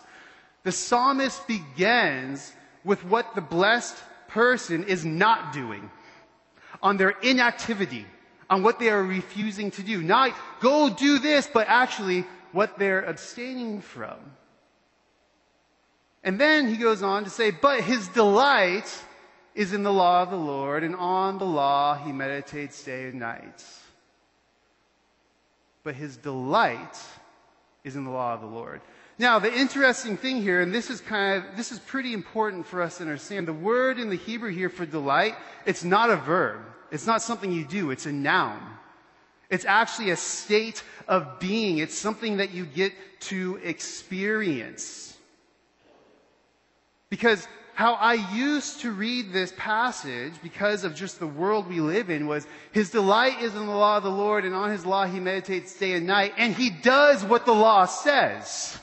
The 0.62 0.72
psalmist 0.72 1.46
begins 1.46 2.52
with 2.84 3.04
what 3.04 3.34
the 3.34 3.40
blessed 3.40 3.96
person 4.28 4.84
is 4.84 5.04
not 5.04 5.52
doing, 5.52 5.90
on 6.82 6.96
their 6.96 7.10
inactivity, 7.22 8.06
on 8.50 8.62
what 8.62 8.78
they 8.78 8.90
are 8.90 9.02
refusing 9.02 9.70
to 9.72 9.82
do. 9.82 10.02
Not 10.02 10.34
go 10.60 10.90
do 10.90 11.18
this, 11.18 11.48
but 11.52 11.66
actually 11.68 12.24
what 12.52 12.78
they're 12.78 13.02
abstaining 13.02 13.80
from. 13.80 14.18
And 16.22 16.40
then 16.40 16.68
he 16.68 16.76
goes 16.76 17.02
on 17.02 17.24
to 17.24 17.30
say, 17.30 17.50
But 17.50 17.82
his 17.82 18.08
delight 18.08 18.90
is 19.54 19.72
in 19.72 19.82
the 19.82 19.92
law 19.92 20.22
of 20.22 20.30
the 20.30 20.36
Lord, 20.36 20.82
and 20.82 20.96
on 20.96 21.38
the 21.38 21.44
law 21.44 21.94
he 21.96 22.12
meditates 22.12 22.82
day 22.82 23.08
and 23.08 23.20
night. 23.20 23.62
But 25.82 25.94
his 25.94 26.16
delight 26.16 26.98
is 27.84 27.94
in 27.94 28.04
the 28.04 28.10
law 28.10 28.34
of 28.34 28.40
the 28.40 28.46
Lord. 28.46 28.80
Now, 29.18 29.38
the 29.38 29.52
interesting 29.52 30.16
thing 30.16 30.42
here, 30.42 30.60
and 30.60 30.74
this 30.74 30.90
is 30.90 31.00
kind 31.00 31.44
of, 31.44 31.56
this 31.56 31.70
is 31.70 31.78
pretty 31.78 32.14
important 32.14 32.66
for 32.66 32.82
us 32.82 32.96
to 32.96 33.04
understand. 33.04 33.46
The 33.46 33.52
word 33.52 34.00
in 34.00 34.10
the 34.10 34.16
Hebrew 34.16 34.50
here 34.50 34.68
for 34.68 34.86
delight, 34.86 35.36
it's 35.66 35.84
not 35.84 36.10
a 36.10 36.16
verb. 36.16 36.62
It's 36.94 37.08
not 37.08 37.22
something 37.22 37.50
you 37.50 37.64
do. 37.64 37.90
It's 37.90 38.06
a 38.06 38.12
noun. 38.12 38.60
It's 39.50 39.64
actually 39.64 40.10
a 40.10 40.16
state 40.16 40.84
of 41.08 41.40
being. 41.40 41.78
It's 41.78 41.98
something 41.98 42.36
that 42.36 42.52
you 42.52 42.64
get 42.64 42.92
to 43.22 43.58
experience. 43.64 45.16
Because 47.10 47.48
how 47.74 47.94
I 47.94 48.14
used 48.32 48.80
to 48.82 48.92
read 48.92 49.32
this 49.32 49.52
passage 49.56 50.34
because 50.40 50.84
of 50.84 50.94
just 50.94 51.18
the 51.18 51.26
world 51.26 51.68
we 51.68 51.80
live 51.80 52.10
in 52.10 52.28
was 52.28 52.46
his 52.70 52.90
delight 52.90 53.42
is 53.42 53.56
in 53.56 53.66
the 53.66 53.72
law 53.72 53.96
of 53.96 54.04
the 54.04 54.10
Lord 54.10 54.44
and 54.44 54.54
on 54.54 54.70
his 54.70 54.86
law 54.86 55.04
he 55.04 55.18
meditates 55.18 55.76
day 55.76 55.94
and 55.94 56.06
night 56.06 56.34
and 56.36 56.54
he 56.54 56.70
does 56.70 57.24
what 57.24 57.44
the 57.44 57.52
law 57.52 57.86
says. 57.86 58.78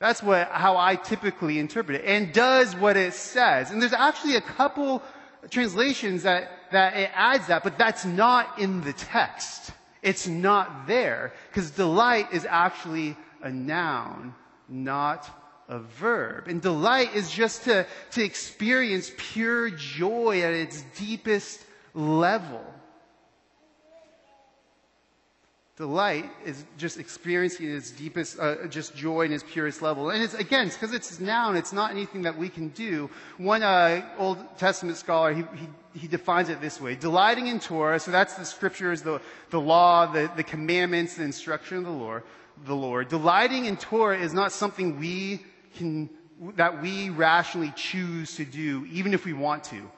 That's 0.00 0.20
what, 0.20 0.48
how 0.48 0.76
I 0.76 0.96
typically 0.96 1.60
interpret 1.60 2.00
it 2.00 2.06
and 2.06 2.32
does 2.32 2.74
what 2.74 2.96
it 2.96 3.14
says. 3.14 3.70
And 3.70 3.80
there's 3.80 3.92
actually 3.92 4.34
a 4.34 4.40
couple 4.40 5.00
translations 5.50 6.24
that, 6.24 6.57
that 6.72 6.96
it 6.96 7.10
adds 7.14 7.46
that, 7.48 7.64
but 7.64 7.78
that's 7.78 8.04
not 8.04 8.58
in 8.58 8.80
the 8.82 8.92
text. 8.92 9.72
It's 10.02 10.26
not 10.26 10.86
there 10.86 11.32
because 11.48 11.70
delight 11.70 12.32
is 12.32 12.44
actually 12.44 13.16
a 13.42 13.50
noun 13.50 14.34
not 14.68 15.28
a 15.68 15.78
verb. 15.78 16.48
And 16.48 16.60
delight 16.60 17.14
is 17.14 17.30
just 17.30 17.64
to, 17.64 17.86
to 18.12 18.22
experience 18.22 19.10
pure 19.16 19.70
joy 19.70 20.42
at 20.42 20.52
its 20.52 20.82
deepest 20.96 21.60
level. 21.94 22.64
Delight 25.78 26.28
is 26.44 26.64
just 26.76 26.98
experiencing 26.98 27.70
its 27.70 27.92
deepest, 27.92 28.40
uh, 28.40 28.66
just 28.66 28.96
joy 28.96 29.26
in 29.26 29.32
its 29.32 29.44
purest 29.44 29.80
level. 29.80 30.10
And 30.10 30.20
it's, 30.20 30.34
again, 30.34 30.66
because 30.66 30.92
it's, 30.92 31.12
it's 31.12 31.20
noun, 31.20 31.56
it's 31.56 31.72
not 31.72 31.92
anything 31.92 32.22
that 32.22 32.36
we 32.36 32.48
can 32.48 32.70
do. 32.70 33.08
One 33.36 33.62
uh, 33.62 34.04
Old 34.18 34.38
Testament 34.58 34.96
scholar, 34.96 35.32
he, 35.32 35.44
he, 35.54 36.00
he, 36.00 36.08
defines 36.08 36.48
it 36.48 36.60
this 36.60 36.80
way. 36.80 36.96
Delighting 36.96 37.46
in 37.46 37.60
Torah, 37.60 38.00
so 38.00 38.10
that's 38.10 38.34
the 38.34 38.44
scriptures, 38.44 39.02
the, 39.02 39.20
the 39.50 39.60
law, 39.60 40.06
the, 40.06 40.28
the 40.34 40.42
commandments, 40.42 41.14
the 41.14 41.22
instruction 41.22 41.78
of 41.78 41.84
the 41.84 41.90
Lord, 41.90 42.24
the 42.66 42.74
Lord. 42.74 43.06
Delighting 43.06 43.66
in 43.66 43.76
Torah 43.76 44.18
is 44.18 44.34
not 44.34 44.50
something 44.50 44.98
we 44.98 45.44
can, 45.76 46.10
that 46.56 46.82
we 46.82 47.10
rationally 47.10 47.72
choose 47.76 48.34
to 48.34 48.44
do, 48.44 48.84
even 48.90 49.14
if 49.14 49.24
we 49.24 49.32
want 49.32 49.62
to. 49.64 49.88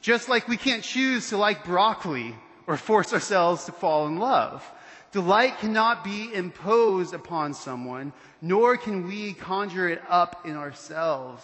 Just 0.00 0.28
like 0.28 0.48
we 0.48 0.56
can't 0.56 0.82
choose 0.82 1.28
to 1.28 1.36
like 1.36 1.64
broccoli 1.64 2.34
or 2.66 2.76
force 2.76 3.12
ourselves 3.12 3.66
to 3.66 3.72
fall 3.72 4.08
in 4.08 4.18
love. 4.18 4.68
Delight 5.12 5.58
cannot 5.58 6.04
be 6.04 6.32
imposed 6.32 7.12
upon 7.12 7.52
someone, 7.52 8.12
nor 8.40 8.78
can 8.78 9.06
we 9.06 9.34
conjure 9.34 9.88
it 9.88 10.02
up 10.08 10.46
in 10.46 10.56
ourselves. 10.56 11.42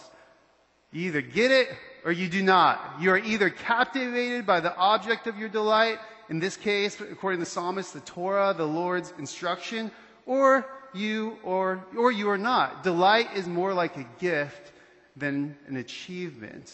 You 0.91 1.09
either 1.09 1.21
get 1.21 1.51
it 1.51 1.69
or 2.05 2.11
you 2.11 2.29
do 2.29 2.43
not. 2.43 2.81
You 2.99 3.11
are 3.11 3.19
either 3.19 3.51
captivated 3.51 4.47
by 4.47 4.61
the 4.61 4.75
object 4.75 5.27
of 5.27 5.39
your 5.39 5.51
delight, 5.51 5.99
in 6.31 6.39
this 6.41 6.57
case, 6.57 6.99
according 6.99 7.41
to 7.41 7.45
the 7.45 7.51
psalmist, 7.51 7.93
the 7.93 8.01
Torah, 8.01 8.55
the 8.57 8.67
Lord's 8.67 9.13
instruction, 9.19 9.91
or 10.25 10.67
you 10.95 11.39
or, 11.43 11.85
or 11.97 12.11
you 12.11 12.31
are 12.31 12.39
not. 12.39 12.83
Delight 12.83 13.29
is 13.35 13.47
more 13.47 13.75
like 13.75 13.99
a 13.99 14.07
gift 14.19 14.73
than 15.15 15.57
an 15.67 15.77
achievement. 15.77 16.73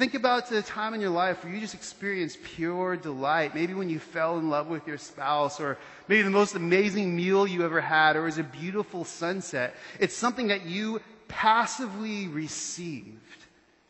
Think 0.00 0.14
about 0.14 0.48
the 0.48 0.62
time 0.62 0.94
in 0.94 1.02
your 1.02 1.10
life 1.10 1.44
where 1.44 1.52
you 1.52 1.60
just 1.60 1.74
experienced 1.74 2.42
pure 2.42 2.96
delight. 2.96 3.54
Maybe 3.54 3.74
when 3.74 3.90
you 3.90 3.98
fell 3.98 4.38
in 4.38 4.48
love 4.48 4.68
with 4.68 4.86
your 4.86 4.96
spouse, 4.96 5.60
or 5.60 5.76
maybe 6.08 6.22
the 6.22 6.30
most 6.30 6.54
amazing 6.54 7.14
meal 7.14 7.46
you 7.46 7.66
ever 7.66 7.82
had, 7.82 8.16
or 8.16 8.22
it 8.22 8.24
was 8.24 8.38
a 8.38 8.42
beautiful 8.42 9.04
sunset. 9.04 9.74
It's 9.98 10.16
something 10.16 10.46
that 10.46 10.64
you 10.64 11.02
passively 11.28 12.28
received. 12.28 13.18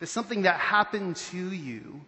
It's 0.00 0.10
something 0.10 0.42
that 0.42 0.56
happened 0.58 1.14
to 1.30 1.52
you 1.52 2.00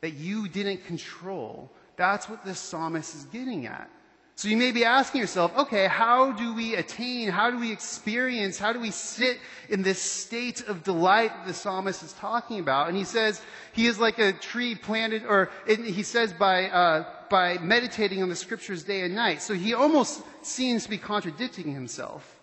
that 0.00 0.14
you 0.14 0.48
didn't 0.48 0.84
control. 0.86 1.70
That's 1.94 2.28
what 2.28 2.44
this 2.44 2.58
psalmist 2.58 3.14
is 3.14 3.22
getting 3.26 3.66
at. 3.66 3.88
So 4.36 4.48
you 4.48 4.56
may 4.56 4.72
be 4.72 4.84
asking 4.84 5.20
yourself, 5.20 5.56
okay, 5.56 5.86
how 5.86 6.32
do 6.32 6.54
we 6.54 6.74
attain, 6.74 7.28
how 7.28 7.52
do 7.52 7.58
we 7.58 7.70
experience, 7.70 8.58
how 8.58 8.72
do 8.72 8.80
we 8.80 8.90
sit 8.90 9.38
in 9.68 9.82
this 9.82 10.02
state 10.02 10.66
of 10.66 10.82
delight 10.82 11.30
that 11.30 11.46
the 11.46 11.54
psalmist 11.54 12.02
is 12.02 12.12
talking 12.14 12.58
about? 12.58 12.88
And 12.88 12.96
he 12.96 13.04
says 13.04 13.40
he 13.72 13.86
is 13.86 14.00
like 14.00 14.18
a 14.18 14.32
tree 14.32 14.74
planted, 14.74 15.24
or 15.24 15.50
he 15.66 16.02
says 16.02 16.32
by, 16.32 16.68
uh, 16.68 17.04
by 17.30 17.58
meditating 17.58 18.22
on 18.24 18.28
the 18.28 18.34
scriptures 18.34 18.82
day 18.82 19.02
and 19.02 19.14
night. 19.14 19.40
So 19.40 19.54
he 19.54 19.72
almost 19.72 20.22
seems 20.42 20.82
to 20.82 20.90
be 20.90 20.98
contradicting 20.98 21.72
himself. 21.72 22.40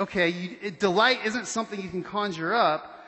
Okay, 0.00 0.28
you, 0.28 0.70
delight 0.72 1.20
isn't 1.24 1.46
something 1.46 1.80
you 1.80 1.88
can 1.88 2.02
conjure 2.02 2.54
up, 2.54 3.04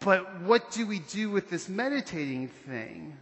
but 0.00 0.40
what 0.42 0.72
do 0.72 0.84
we 0.84 0.98
do 0.98 1.30
with 1.30 1.48
this 1.48 1.68
meditating 1.68 2.48
thing? 2.48 3.16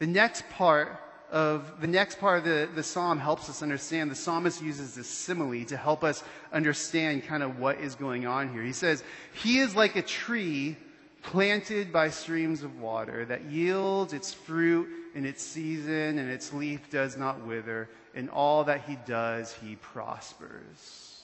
The 0.00 0.06
next 0.06 0.48
part 0.50 1.00
of 1.30 1.80
the 1.80 1.86
next 1.86 2.18
part 2.18 2.38
of 2.38 2.44
the, 2.44 2.68
the 2.74 2.82
psalm 2.82 3.18
helps 3.18 3.48
us 3.48 3.62
understand. 3.62 4.10
The 4.10 4.14
psalmist 4.16 4.62
uses 4.62 4.94
this 4.94 5.08
simile 5.08 5.64
to 5.66 5.76
help 5.76 6.02
us 6.02 6.22
understand 6.52 7.24
kind 7.24 7.42
of 7.42 7.58
what 7.58 7.78
is 7.80 7.94
going 7.94 8.26
on 8.26 8.52
here. 8.52 8.62
He 8.62 8.72
says, 8.72 9.02
He 9.42 9.58
is 9.58 9.76
like 9.76 9.96
a 9.96 10.02
tree 10.02 10.76
planted 11.22 11.92
by 11.92 12.10
streams 12.10 12.62
of 12.62 12.80
water 12.80 13.24
that 13.26 13.44
yields 13.44 14.12
its 14.12 14.32
fruit 14.32 14.88
in 15.14 15.26
its 15.26 15.42
season 15.42 16.18
and 16.18 16.30
its 16.30 16.52
leaf 16.52 16.88
does 16.90 17.16
not 17.16 17.44
wither. 17.46 17.88
In 18.14 18.28
all 18.30 18.64
that 18.64 18.82
he 18.82 18.96
does, 19.06 19.52
he 19.52 19.76
prospers. 19.76 21.22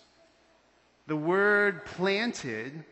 The 1.07 1.17
word 1.17 1.85
planted 1.85 2.85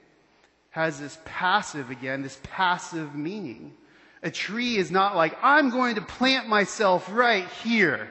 has 0.71 0.99
this 0.99 1.19
passive, 1.25 1.91
again, 1.91 2.23
this 2.23 2.41
passive 2.43 3.15
meaning. 3.15 3.75
A 4.23 4.31
tree 4.31 4.77
is 4.77 4.91
not 4.91 5.17
like, 5.17 5.37
I'm 5.43 5.71
going 5.71 5.97
to 5.97 6.03
plant 6.03 6.49
myself 6.49 7.09
right 7.11 7.49
here. 7.65 8.09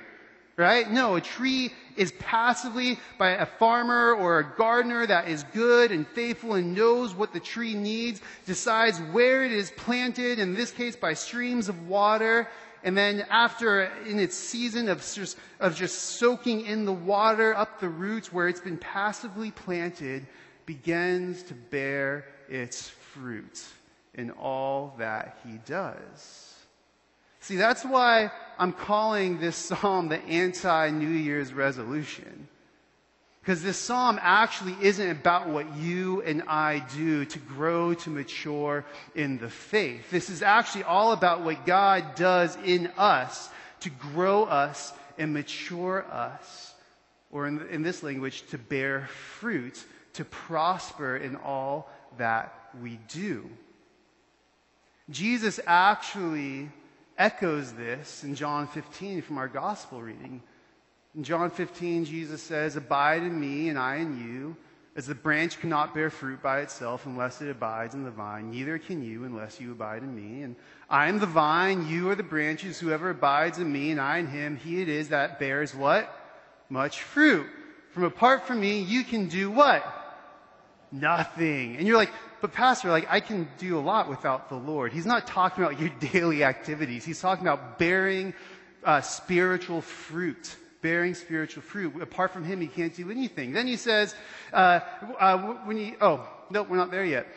Right? 0.58 0.89
No, 0.91 1.15
a 1.15 1.22
tree 1.22 1.72
is 1.96 2.12
passively 2.20 3.00
by 3.18 3.32
a 3.32 3.46
farmer 3.46 4.13
or 4.13 4.39
a 4.39 4.56
gardener 4.58 5.08
that 5.08 5.27
is 5.27 5.44
good 5.53 5.91
and 5.91 6.06
faithful 6.08 6.53
and 6.53 6.75
knows 6.75 7.15
what 7.15 7.34
the 7.34 7.39
tree 7.39 7.74
needs, 7.74 8.22
decides 8.46 9.00
where 9.12 9.44
it 9.44 9.51
is 9.51 9.72
planted, 9.72 10.39
in 10.39 10.53
this 10.53 10.72
case 10.72 10.96
by 10.96 11.13
streams 11.13 11.70
of 11.70 11.88
water, 11.88 12.48
and 12.84 12.98
then 12.98 13.25
after 13.30 13.84
in 14.06 14.20
its 14.20 14.36
season 14.36 14.89
of 14.89 15.00
just, 15.13 15.38
of 15.60 15.75
just 15.75 15.98
soaking 16.18 16.65
in 16.65 16.86
the 16.86 16.94
water 16.94 17.56
up 17.56 17.80
the 17.80 17.89
roots 17.89 18.32
where 18.32 18.48
it's 18.48 18.62
been 18.62 18.77
passively 18.77 19.51
planted, 19.51 20.27
begins 20.65 21.44
to 21.44 21.53
bear 21.53 22.25
its 22.50 22.89
fruit 22.89 23.63
in 24.15 24.32
all 24.32 24.96
that 24.98 25.38
he 25.46 25.60
does. 25.65 26.56
See, 27.39 27.56
that's 27.56 27.84
why 27.84 28.32
I'm 28.60 28.72
calling 28.72 29.39
this 29.39 29.56
psalm 29.56 30.10
the 30.10 30.24
anti 30.24 30.89
New 30.91 31.10
Year's 31.10 31.53
resolution. 31.53 32.48
Because 33.41 33.63
this 33.63 33.77
psalm 33.77 34.20
actually 34.22 34.75
isn't 34.82 35.10
about 35.10 35.50
what 35.50 35.75
you 35.75 36.22
and 36.22 36.44
I 36.44 36.86
do 36.96 37.25
to 37.25 37.39
grow 37.39 37.96
to 37.96 38.12
mature 38.12 38.86
in 39.15 39.39
the 39.39 39.50
faith. 39.50 40.12
This 40.12 40.30
is 40.30 40.44
actually 40.44 40.84
all 40.84 41.12
about 41.12 41.41
what 41.41 41.65
God 41.65 42.13
does 42.13 42.56
in 42.63 42.91
us 43.00 43.50
to 43.80 43.89
grow 43.89 44.44
us 44.44 44.94
and 45.18 45.34
mature 45.34 46.06
us, 46.12 46.75
or 47.32 47.48
in, 47.48 47.68
in 47.70 47.82
this 47.82 48.03
language, 48.03 48.44
to 48.51 48.60
bear 48.60 49.08
fruit, 49.08 49.84
to 50.13 50.24
prosper 50.24 51.18
in 51.18 51.36
all 51.36 51.89
that 52.20 52.53
we 52.80 53.00
do. 53.08 53.50
Jesus 55.10 55.60
actually 55.65 56.70
echoes 57.17 57.74
this 57.74 58.24
in 58.24 58.36
John 58.36 58.67
15 58.67 59.22
from 59.22 59.38
our 59.38 59.48
gospel 59.48 60.01
reading. 60.01 60.41
In 61.15 61.24
John 61.24 61.50
15, 61.51 62.05
Jesus 62.05 62.41
says, 62.41 62.75
Abide 62.75 63.24
in 63.24 63.39
me 63.39 63.70
and 63.70 63.77
I 63.77 63.98
in 63.98 64.17
you. 64.17 64.55
As 64.93 65.08
the 65.08 65.15
branch 65.15 65.60
cannot 65.60 65.93
bear 65.93 66.10
fruit 66.10 66.41
by 66.41 66.60
itself 66.60 67.05
unless 67.05 67.41
it 67.41 67.50
abides 67.50 67.96
in 67.96 68.03
the 68.03 68.12
vine, 68.12 68.51
neither 68.51 68.77
can 68.77 69.01
you 69.01 69.24
unless 69.24 69.60
you 69.60 69.72
abide 69.72 70.03
in 70.03 70.13
me. 70.13 70.43
And 70.43 70.58
I 70.89 71.08
am 71.08 71.20
the 71.20 71.25
vine, 71.25 71.88
you 71.88 72.10
are 72.10 72.15
the 72.15 72.24
branches. 72.24 72.77
Whoever 72.77 73.10
abides 73.10 73.58
in 73.58 73.72
me 73.72 73.91
and 73.91 74.01
I 74.01 74.17
in 74.17 74.27
him, 74.27 74.58
he 74.58 74.81
it 74.81 74.89
is 74.89 75.10
that 75.10 75.39
bears 75.39 75.74
what? 75.74 76.13
Much 76.70 77.03
fruit. 77.03 77.48
From 77.91 78.03
apart 78.03 78.46
from 78.46 78.60
me, 78.60 78.81
you 78.81 79.05
can 79.05 79.27
do 79.27 79.50
what? 79.50 79.86
Nothing. 80.91 81.77
And 81.77 81.88
you're 81.88 81.98
like, 81.98 82.12
but 82.41 82.53
pastor, 82.53 82.89
like 82.89 83.07
I 83.10 83.19
can 83.19 83.48
do 83.57 83.77
a 83.77 83.81
lot 83.81 84.10
without 84.10 84.50
the 84.50 84.55
Lord. 84.55 84.91
He's 84.91 85.05
not 85.05 85.27
talking 85.27 85.63
about 85.63 85.79
your 85.79 85.89
daily 85.89 86.43
activities. 86.43 87.05
He's 87.05 87.21
talking 87.21 87.45
about 87.45 87.77
bearing 87.79 88.33
uh, 88.83 89.01
spiritual 89.01 89.81
fruit. 89.81 90.55
Bearing 90.81 91.13
spiritual 91.13 91.62
fruit. 91.62 92.01
Apart 92.01 92.31
from 92.31 92.43
him, 92.43 92.60
he 92.60 92.67
can't 92.67 92.95
do 92.95 93.12
anything. 93.12 93.53
Then 93.53 93.67
he 93.67 93.77
says, 93.77 94.15
uh, 94.51 94.79
uh, 95.19 95.38
when 95.65 95.77
you, 95.77 95.95
oh, 96.01 96.27
no, 96.50 96.63
we're 96.63 96.77
not 96.77 96.89
there 96.89 97.05
yet. 97.05 97.27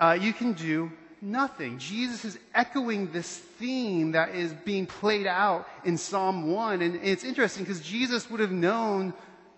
Uh, 0.00 0.16
you 0.18 0.32
can 0.32 0.54
do 0.54 0.90
nothing. 1.20 1.78
Jesus 1.78 2.24
is 2.24 2.38
echoing 2.54 3.12
this 3.12 3.38
theme 3.38 4.12
that 4.12 4.34
is 4.34 4.54
being 4.64 4.86
played 4.86 5.26
out 5.26 5.68
in 5.84 5.98
Psalm 5.98 6.50
1. 6.50 6.80
And 6.80 6.96
it's 7.02 7.24
interesting 7.24 7.64
because 7.64 7.80
Jesus 7.80 8.30
would 8.30 8.40
have 8.40 8.52
known 8.52 9.12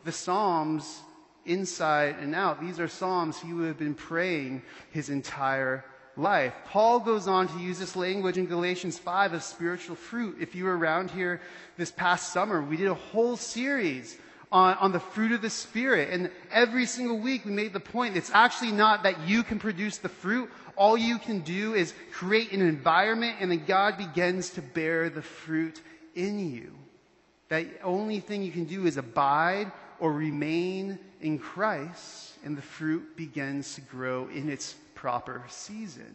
the 0.05 0.13
Psalms 0.13 1.01
inside 1.47 2.17
and 2.21 2.35
out. 2.35 2.61
These 2.61 2.81
are 2.81 2.89
Psalms 2.89 3.41
he 3.41 3.53
would 3.53 3.67
have 3.67 3.79
been 3.79 3.95
praying 3.95 4.63
his 4.91 5.09
entire 5.09 5.85
life. 6.17 6.55
Paul 6.67 7.01
goes 7.01 7.29
on 7.29 7.49
to 7.49 7.59
use 7.59 7.79
this 7.79 7.97
language 7.97 8.39
in 8.39 8.47
Galatians 8.47 8.99
5 8.99 9.35
of 9.35 9.43
spiritual 9.43 9.97
fruit. 9.97 10.37
If 10.41 10.55
you 10.55 10.65
were 10.65 10.77
around 10.77 11.11
here 11.11 11.41
this 11.77 11.91
past 11.91 12.33
summer, 12.33 12.63
we 12.63 12.77
did 12.77 12.89
a 12.89 12.95
whole 12.95 13.37
series 13.37 14.17
on, 14.51 14.77
on 14.79 14.93
the 14.93 15.01
fruit 15.01 15.33
of 15.33 15.43
the 15.43 15.51
Spirit. 15.51 16.11
And 16.11 16.31
every 16.51 16.87
single 16.87 17.19
week 17.19 17.45
we 17.45 17.53
made 17.53 17.73
the 17.73 17.81
point 17.81 18.17
it's 18.17 18.31
actually 18.33 18.73
not 18.73 19.03
that 19.03 19.29
you 19.29 19.43
can 19.43 19.59
produce 19.59 19.99
the 19.99 20.09
fruit. 20.09 20.51
All 20.77 20.97
you 20.97 21.19
can 21.19 21.41
do 21.41 21.75
is 21.75 21.95
create 22.13 22.53
an 22.53 22.61
environment 22.61 23.37
and 23.41 23.51
then 23.51 23.65
God 23.67 23.97
begins 23.97 24.51
to 24.51 24.63
bear 24.63 25.11
the 25.11 25.23
fruit 25.23 25.81
in 26.15 26.51
you. 26.51 26.73
That 27.49 27.67
only 27.83 28.21
thing 28.21 28.43
you 28.43 28.53
can 28.53 28.65
do 28.65 28.87
is 28.87 28.97
abide 28.97 29.71
or 30.01 30.13
remain 30.13 30.99
in 31.21 31.39
Christ, 31.39 32.33
and 32.45 32.57
the 32.57 32.63
fruit 32.63 33.17
begins 33.17 33.75
to 33.75 33.81
grow 33.81 34.29
in 34.29 34.49
its 34.49 34.75
proper 34.95 35.45
season. 35.49 36.15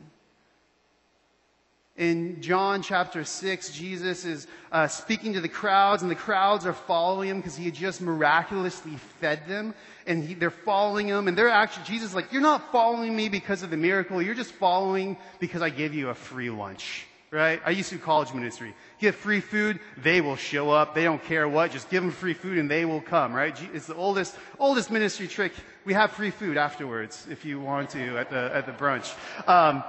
In 1.98 2.42
John 2.42 2.82
chapter 2.82 3.24
6, 3.24 3.74
Jesus 3.74 4.24
is 4.26 4.48
uh, 4.72 4.88
speaking 4.88 5.34
to 5.34 5.42
the 5.42 5.50
crowds, 5.50 6.02
and 6.02 6.10
the 6.10 6.16
crowds 6.16 6.66
are 6.66 6.74
following 6.74 7.30
him 7.30 7.38
because 7.38 7.58
he 7.58 7.66
had 7.66 7.76
just 7.76 8.02
miraculously 8.02 8.96
fed 9.20 9.48
them. 9.48 9.74
And 10.08 10.24
he, 10.24 10.34
they're 10.34 10.50
following 10.50 11.08
him, 11.08 11.28
and 11.28 11.38
they're 11.38 11.50
actually, 11.50 11.86
Jesus 11.86 12.16
like, 12.16 12.32
You're 12.32 12.42
not 12.42 12.72
following 12.72 13.16
me 13.16 13.30
because 13.30 13.62
of 13.62 13.70
the 13.70 13.78
miracle, 13.78 14.22
you're 14.22 14.36
just 14.36 14.54
following 14.54 15.18
because 15.40 15.62
I 15.62 15.70
gave 15.70 15.94
you 15.94 16.10
a 16.10 16.16
free 16.16 16.50
lunch. 16.50 17.06
Right? 17.34 17.62
I 17.66 17.70
used 17.70 17.88
to 17.92 17.96
do 17.96 18.02
college 18.02 18.34
ministry. 18.34 18.76
Give 19.00 19.16
free 19.16 19.40
food, 19.40 19.80
they 19.96 20.20
will 20.20 20.36
show 20.36 20.70
up. 20.70 20.94
They 20.94 21.06
don't 21.06 21.24
care 21.24 21.48
what. 21.48 21.72
Just 21.72 21.90
give 21.90 22.04
them 22.04 22.12
free 22.12 22.34
food 22.34 22.58
and 22.58 22.70
they 22.70 22.84
will 22.84 23.00
come, 23.00 23.32
right? 23.32 23.58
It's 23.74 23.86
the 23.86 23.96
oldest, 23.96 24.36
oldest 24.60 24.92
ministry 24.92 25.30
trick. 25.30 25.54
We 25.86 25.94
have 25.94 26.12
free 26.12 26.32
food 26.32 26.58
afterwards 26.58 27.26
if 27.32 27.46
you 27.46 27.62
want 27.62 27.92
to 27.92 28.18
at 28.18 28.30
the, 28.30 28.52
at 28.54 28.66
the 28.66 28.74
brunch. 28.74 29.16
Um, 29.48 29.82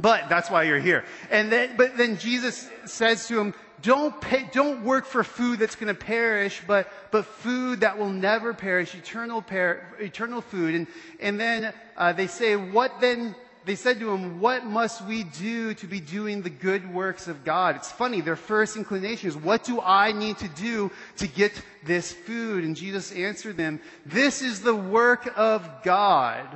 but 0.00 0.28
that's 0.28 0.50
why 0.50 0.64
you're 0.64 0.80
here. 0.80 1.04
And 1.30 1.52
then, 1.52 1.76
but 1.76 1.96
then 1.96 2.18
Jesus 2.18 2.68
says 2.86 3.28
to 3.28 3.38
him, 3.38 3.54
don't 3.80 4.20
pay, 4.20 4.48
don't 4.50 4.82
work 4.82 5.06
for 5.06 5.22
food 5.22 5.60
that's 5.60 5.76
going 5.76 5.94
to 5.94 6.00
perish, 6.00 6.60
but, 6.66 6.90
but 7.12 7.24
food 7.24 7.82
that 7.82 7.98
will 7.98 8.10
never 8.10 8.52
perish, 8.52 8.96
eternal, 8.96 9.42
per, 9.42 9.80
eternal 10.00 10.40
food. 10.40 10.74
And, 10.74 10.86
and 11.20 11.38
then 11.38 11.72
uh, 11.96 12.12
they 12.14 12.26
say, 12.26 12.56
what 12.56 13.00
then 13.00 13.36
they 13.64 13.76
said 13.76 13.98
to 14.00 14.10
him, 14.10 14.40
What 14.40 14.64
must 14.64 15.04
we 15.04 15.24
do 15.24 15.74
to 15.74 15.86
be 15.86 16.00
doing 16.00 16.42
the 16.42 16.50
good 16.50 16.92
works 16.92 17.28
of 17.28 17.44
God? 17.44 17.76
It's 17.76 17.90
funny, 17.90 18.20
their 18.20 18.36
first 18.36 18.76
inclination 18.76 19.28
is, 19.28 19.36
What 19.36 19.64
do 19.64 19.80
I 19.80 20.12
need 20.12 20.38
to 20.38 20.48
do 20.48 20.90
to 21.16 21.26
get 21.26 21.52
this 21.84 22.12
food? 22.12 22.64
And 22.64 22.76
Jesus 22.76 23.12
answered 23.12 23.56
them, 23.56 23.80
This 24.04 24.42
is 24.42 24.60
the 24.60 24.74
work 24.74 25.32
of 25.36 25.68
God, 25.82 26.46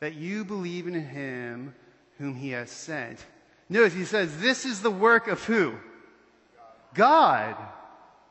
that 0.00 0.14
you 0.14 0.44
believe 0.44 0.86
in 0.86 0.94
him 0.94 1.74
whom 2.18 2.34
he 2.34 2.50
has 2.50 2.70
sent. 2.70 3.24
Notice 3.68 3.92
he 3.92 4.04
says, 4.04 4.38
This 4.38 4.64
is 4.64 4.80
the 4.80 4.90
work 4.90 5.28
of 5.28 5.42
who? 5.44 5.74
God. 6.94 7.56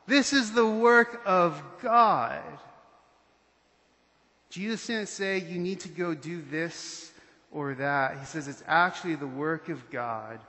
This 0.06 0.32
is 0.32 0.52
the 0.52 0.66
work 0.66 1.22
of 1.24 1.62
God. 1.80 2.42
Jesus 4.50 4.86
didn't 4.86 5.08
say, 5.08 5.38
You 5.38 5.58
need 5.58 5.80
to 5.80 5.88
go 5.88 6.14
do 6.14 6.42
this 6.50 7.12
or 7.54 7.74
that. 7.74 8.18
He 8.18 8.26
says 8.26 8.48
it's 8.48 8.64
actually 8.66 9.14
the 9.14 9.26
work 9.26 9.70
of 9.70 9.88
God 9.90 10.40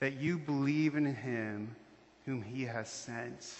that 0.00 0.14
you 0.14 0.38
believe 0.38 0.94
in 0.94 1.14
him 1.14 1.76
whom 2.24 2.40
he 2.40 2.64
has 2.64 2.88
sent. 2.88 3.52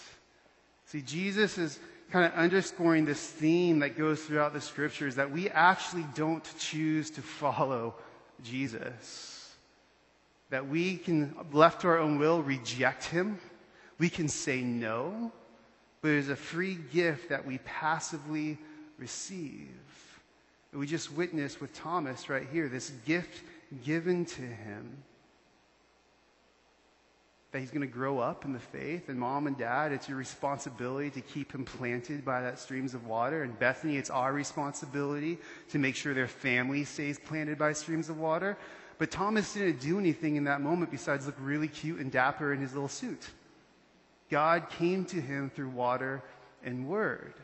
See, 0.85 1.01
Jesus 1.01 1.57
is 1.57 1.79
kind 2.11 2.25
of 2.25 2.33
underscoring 2.33 3.05
this 3.05 3.25
theme 3.25 3.79
that 3.79 3.97
goes 3.97 4.21
throughout 4.21 4.53
the 4.53 4.61
scriptures 4.61 5.15
that 5.15 5.31
we 5.31 5.49
actually 5.49 6.05
don't 6.15 6.43
choose 6.59 7.09
to 7.11 7.21
follow 7.21 7.95
Jesus. 8.43 9.55
That 10.49 10.67
we 10.67 10.97
can, 10.97 11.35
left 11.51 11.81
to 11.81 11.87
our 11.87 11.97
own 11.97 12.19
will, 12.19 12.41
reject 12.41 13.05
him. 13.05 13.39
We 13.97 14.09
can 14.09 14.27
say 14.27 14.61
no. 14.61 15.31
But 16.01 16.11
it 16.11 16.17
is 16.17 16.29
a 16.29 16.35
free 16.35 16.77
gift 16.93 17.29
that 17.29 17.45
we 17.45 17.57
passively 17.59 18.57
receive. 18.97 19.69
We 20.73 20.87
just 20.87 21.13
witnessed 21.13 21.61
with 21.61 21.73
Thomas 21.73 22.29
right 22.29 22.47
here 22.51 22.67
this 22.67 22.91
gift 23.05 23.43
given 23.83 24.25
to 24.25 24.41
him 24.41 25.03
that 27.51 27.59
he's 27.59 27.69
going 27.69 27.81
to 27.81 27.87
grow 27.87 28.17
up 28.17 28.45
in 28.45 28.53
the 28.53 28.59
faith. 28.59 29.09
And 29.09 29.19
mom 29.19 29.45
and 29.45 29.55
dad, 29.55 29.91
it's 29.91 30.09
your 30.09 30.17
responsibility 30.17 31.11
to 31.11 31.21
keep 31.21 31.53
him 31.53 31.63
planted 31.63 32.25
by 32.25 32.41
that 32.41 32.57
streams 32.57 32.95
of 32.95 33.05
water. 33.05 33.43
And 33.43 33.57
Bethany, 33.59 33.97
it's 33.97 34.09
our 34.09 34.33
responsibility 34.33 35.37
to 35.69 35.77
make 35.77 35.95
sure 35.95 36.15
their 36.15 36.27
family 36.27 36.83
stays 36.83 37.19
planted 37.19 37.59
by 37.59 37.73
streams 37.73 38.09
of 38.09 38.19
water. 38.19 38.57
But 38.97 39.11
Thomas 39.11 39.53
didn't 39.53 39.81
do 39.81 39.99
anything 39.99 40.35
in 40.35 40.45
that 40.45 40.61
moment 40.61 40.89
besides 40.89 41.27
look 41.27 41.35
really 41.39 41.67
cute 41.67 41.99
and 41.99 42.11
dapper 42.11 42.53
in 42.53 42.59
his 42.59 42.73
little 42.73 42.89
suit. 42.89 43.29
God 44.31 44.67
came 44.71 45.05
to 45.05 45.21
him 45.21 45.51
through 45.53 45.69
water 45.69 46.23
and 46.63 46.87
word. 46.87 47.35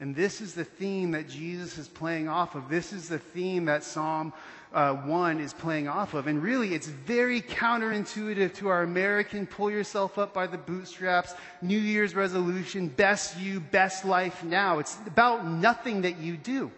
And 0.00 0.14
this 0.14 0.40
is 0.40 0.54
the 0.54 0.64
theme 0.64 1.10
that 1.12 1.28
Jesus 1.28 1.76
is 1.76 1.88
playing 1.88 2.28
off 2.28 2.54
of. 2.54 2.68
This 2.68 2.92
is 2.92 3.08
the 3.08 3.18
theme 3.18 3.64
that 3.64 3.82
Psalm 3.82 4.32
uh, 4.72 4.94
1 4.94 5.40
is 5.40 5.52
playing 5.52 5.88
off 5.88 6.14
of. 6.14 6.28
And 6.28 6.40
really, 6.42 6.74
it's 6.74 6.86
very 6.86 7.40
counterintuitive 7.40 8.54
to 8.56 8.68
our 8.68 8.82
American 8.82 9.46
pull 9.46 9.70
yourself 9.70 10.16
up 10.16 10.32
by 10.32 10.46
the 10.46 10.58
bootstraps, 10.58 11.34
New 11.62 11.78
Year's 11.78 12.14
resolution, 12.14 12.88
best 12.88 13.38
you, 13.38 13.58
best 13.58 14.04
life 14.04 14.44
now. 14.44 14.78
It's 14.78 14.96
about 15.06 15.46
nothing 15.46 16.02
that 16.02 16.18
you 16.18 16.36
do. 16.36 16.70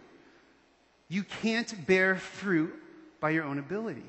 You 1.09 1.25
can't 1.25 1.87
bear 1.87 2.17
fruit 2.17 2.73
by 3.21 3.31
your 3.31 3.45
own 3.45 3.59
ability. 3.59 4.05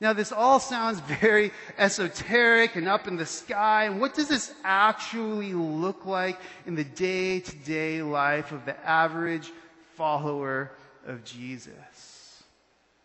Now, 0.00 0.12
this 0.12 0.30
all 0.30 0.60
sounds 0.60 1.00
very 1.00 1.50
esoteric 1.76 2.76
and 2.76 2.88
up 2.88 3.08
in 3.08 3.16
the 3.16 3.26
sky. 3.26 3.88
What 3.88 4.14
does 4.14 4.28
this 4.28 4.52
actually 4.62 5.52
look 5.52 6.06
like 6.06 6.38
in 6.66 6.76
the 6.76 6.84
day 6.84 7.40
to 7.40 7.56
day 7.56 8.02
life 8.02 8.52
of 8.52 8.64
the 8.64 8.78
average 8.88 9.50
follower 9.96 10.70
of 11.04 11.24
Jesus? 11.24 12.44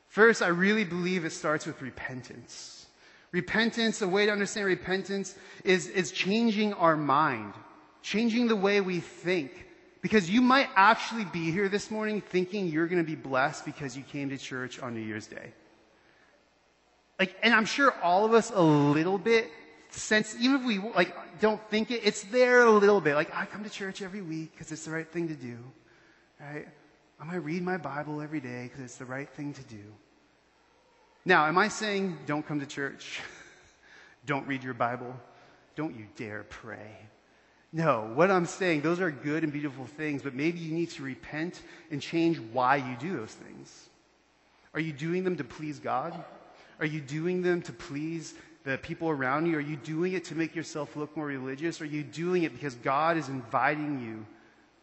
First, 0.07 0.43
I 0.43 0.49
really 0.49 0.83
believe 0.83 1.25
it 1.25 1.31
starts 1.31 1.65
with 1.65 1.81
repentance. 1.81 2.85
Repentance, 3.31 4.03
a 4.03 4.07
way 4.07 4.27
to 4.27 4.31
understand 4.31 4.67
repentance 4.67 5.35
is, 5.63 5.87
is 5.87 6.11
changing 6.11 6.73
our 6.73 6.95
mind, 6.95 7.55
changing 8.03 8.47
the 8.47 8.55
way 8.55 8.79
we 8.79 8.99
think. 8.99 9.65
Because 10.03 10.29
you 10.29 10.41
might 10.41 10.69
actually 10.75 11.25
be 11.25 11.49
here 11.49 11.67
this 11.67 11.89
morning 11.89 12.21
thinking 12.21 12.67
you're 12.67 12.85
going 12.85 13.03
to 13.03 13.09
be 13.09 13.15
blessed 13.15 13.65
because 13.65 13.97
you 13.97 14.03
came 14.03 14.29
to 14.29 14.37
church 14.37 14.79
on 14.79 14.93
New 14.93 15.01
Year's 15.01 15.25
Day. 15.25 15.53
Like, 17.19 17.35
and 17.43 17.53
I'm 17.53 17.65
sure 17.65 17.93
all 18.01 18.25
of 18.25 18.33
us 18.33 18.51
a 18.53 18.61
little 18.61 19.17
bit 19.17 19.51
sense, 19.91 20.35
even 20.39 20.57
if 20.57 20.65
we 20.65 20.79
like 20.79 21.15
don't 21.39 21.61
think 21.69 21.91
it, 21.91 22.01
it's 22.03 22.23
there 22.23 22.63
a 22.63 22.71
little 22.71 23.01
bit. 23.01 23.15
Like, 23.15 23.35
I 23.35 23.45
come 23.45 23.63
to 23.63 23.69
church 23.69 24.01
every 24.01 24.21
week 24.21 24.51
because 24.51 24.71
it's 24.71 24.85
the 24.85 24.91
right 24.91 25.07
thing 25.07 25.27
to 25.27 25.35
do, 25.35 25.57
right? 26.39 26.67
I'm 27.19 27.27
gonna 27.27 27.39
read 27.39 27.63
my 27.63 27.77
Bible 27.77 28.21
every 28.21 28.39
day 28.39 28.63
because 28.63 28.81
it's 28.81 28.97
the 28.97 29.05
right 29.05 29.29
thing 29.29 29.53
to 29.53 29.63
do. 29.63 29.83
Now, 31.25 31.45
am 31.45 31.57
I 31.57 31.67
saying 31.69 32.17
don't 32.25 32.45
come 32.45 32.59
to 32.59 32.65
church? 32.65 33.21
don't 34.25 34.47
read 34.47 34.63
your 34.63 34.73
Bible? 34.73 35.15
Don't 35.75 35.95
you 35.95 36.05
dare 36.15 36.43
pray? 36.43 36.97
No, 37.71 38.11
what 38.13 38.29
I'm 38.29 38.45
saying, 38.45 38.81
those 38.81 38.99
are 38.99 39.09
good 39.09 39.43
and 39.43 39.51
beautiful 39.51 39.85
things, 39.85 40.21
but 40.21 40.35
maybe 40.35 40.59
you 40.59 40.71
need 40.71 40.91
to 40.91 41.03
repent 41.03 41.61
and 41.89 41.99
change 41.99 42.39
why 42.51 42.75
you 42.75 42.95
do 42.99 43.17
those 43.17 43.31
things. 43.31 43.89
Are 44.75 44.79
you 44.79 44.93
doing 44.93 45.23
them 45.23 45.37
to 45.37 45.43
please 45.43 45.79
God? 45.79 46.23
Are 46.83 46.85
you 46.85 46.99
doing 46.99 47.41
them 47.41 47.61
to 47.61 47.71
please 47.71 48.33
the 48.65 48.77
people 48.77 49.09
around 49.09 49.45
you? 49.45 49.55
Are 49.55 49.61
you 49.61 49.77
doing 49.77 50.11
it 50.11 50.25
to 50.25 50.35
make 50.35 50.53
yourself 50.53 50.97
look 50.97 51.15
more 51.15 51.25
religious? 51.25 51.79
Are 51.79 51.85
you 51.85 52.03
doing 52.03 52.43
it 52.43 52.51
because 52.51 52.75
God 52.75 53.15
is 53.15 53.29
inviting 53.29 54.01
you 54.01 54.25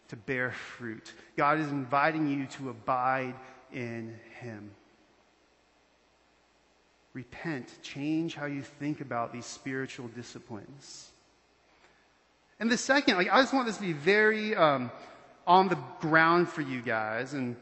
to 0.09 0.17
bear 0.17 0.51
fruit? 0.51 1.13
God 1.37 1.61
is 1.61 1.71
inviting 1.71 2.27
you 2.27 2.47
to 2.57 2.71
abide 2.71 3.35
in 3.71 4.19
Him. 4.41 4.71
Repent, 7.13 7.69
change 7.83 8.35
how 8.35 8.47
you 8.47 8.63
think 8.63 9.03
about 9.03 9.31
these 9.31 9.45
spiritual 9.45 10.09
disciplines. 10.09 11.11
And 12.61 12.71
the 12.71 12.79
second, 12.79 13.19
like, 13.19 13.31
I 13.31 13.43
just 13.43 13.53
want 13.53 13.67
this 13.67 13.77
to 13.77 13.83
be 13.83 13.93
very 13.93 14.57
um, 14.57 14.91
on 15.47 15.69
the 15.69 15.79
ground 16.01 16.49
for 16.49 16.63
you 16.63 16.81
guys. 16.81 17.35
And, 17.35 17.57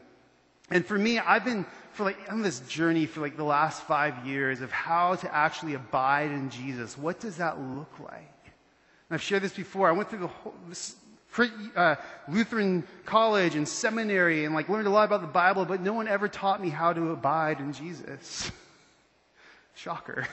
and 0.69 0.85
for 0.85 0.97
me, 0.97 1.19
I've 1.19 1.43
been 1.43 1.65
for 1.93 2.03
like 2.03 2.17
on 2.31 2.41
this 2.41 2.59
journey 2.61 3.05
for 3.05 3.21
like 3.21 3.37
the 3.37 3.43
last 3.43 3.83
five 3.83 4.25
years 4.25 4.61
of 4.61 4.71
how 4.71 5.15
to 5.15 5.35
actually 5.35 5.73
abide 5.73 6.31
in 6.31 6.49
Jesus. 6.49 6.97
What 6.97 7.19
does 7.19 7.37
that 7.37 7.59
look 7.59 7.99
like? 7.99 8.35
And 8.45 9.15
I've 9.15 9.21
shared 9.21 9.43
this 9.43 9.53
before. 9.53 9.89
I 9.89 9.91
went 9.91 10.09
through 10.09 10.19
the 10.19 10.27
whole, 10.27 10.53
this, 10.67 10.95
uh, 11.75 11.95
Lutheran 12.27 12.83
college 13.05 13.55
and 13.55 13.67
seminary 13.67 14.45
and 14.45 14.53
like 14.53 14.69
learned 14.69 14.87
a 14.87 14.91
lot 14.91 15.05
about 15.05 15.21
the 15.21 15.27
Bible, 15.27 15.65
but 15.65 15.81
no 15.81 15.93
one 15.93 16.07
ever 16.07 16.27
taught 16.27 16.61
me 16.61 16.69
how 16.69 16.93
to 16.93 17.11
abide 17.11 17.59
in 17.59 17.73
Jesus. 17.73 18.51
Shocker. 19.75 20.27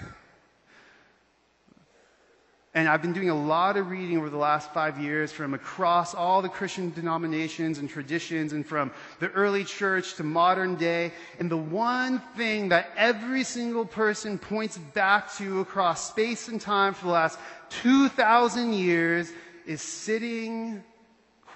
And 2.76 2.90
I've 2.90 3.00
been 3.00 3.14
doing 3.14 3.30
a 3.30 3.34
lot 3.34 3.78
of 3.78 3.88
reading 3.88 4.18
over 4.18 4.28
the 4.28 4.36
last 4.36 4.70
five 4.74 4.98
years 4.98 5.32
from 5.32 5.54
across 5.54 6.14
all 6.14 6.42
the 6.42 6.48
Christian 6.50 6.90
denominations 6.90 7.78
and 7.78 7.88
traditions 7.88 8.52
and 8.52 8.66
from 8.66 8.90
the 9.18 9.30
early 9.30 9.64
church 9.64 10.16
to 10.16 10.22
modern 10.22 10.74
day. 10.74 11.10
And 11.38 11.50
the 11.50 11.56
one 11.56 12.18
thing 12.36 12.68
that 12.68 12.90
every 12.94 13.44
single 13.44 13.86
person 13.86 14.38
points 14.38 14.76
back 14.76 15.32
to 15.36 15.60
across 15.60 16.10
space 16.10 16.48
and 16.48 16.60
time 16.60 16.92
for 16.92 17.06
the 17.06 17.12
last 17.12 17.38
2,000 17.80 18.74
years 18.74 19.32
is 19.64 19.80
sitting 19.80 20.84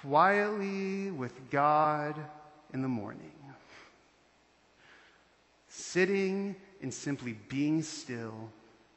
quietly 0.01 1.11
with 1.11 1.51
God 1.51 2.15
in 2.73 2.81
the 2.81 2.87
morning. 2.87 3.31
Sitting 5.67 6.55
and 6.81 6.91
simply 6.91 7.37
being 7.47 7.83
still 7.83 8.49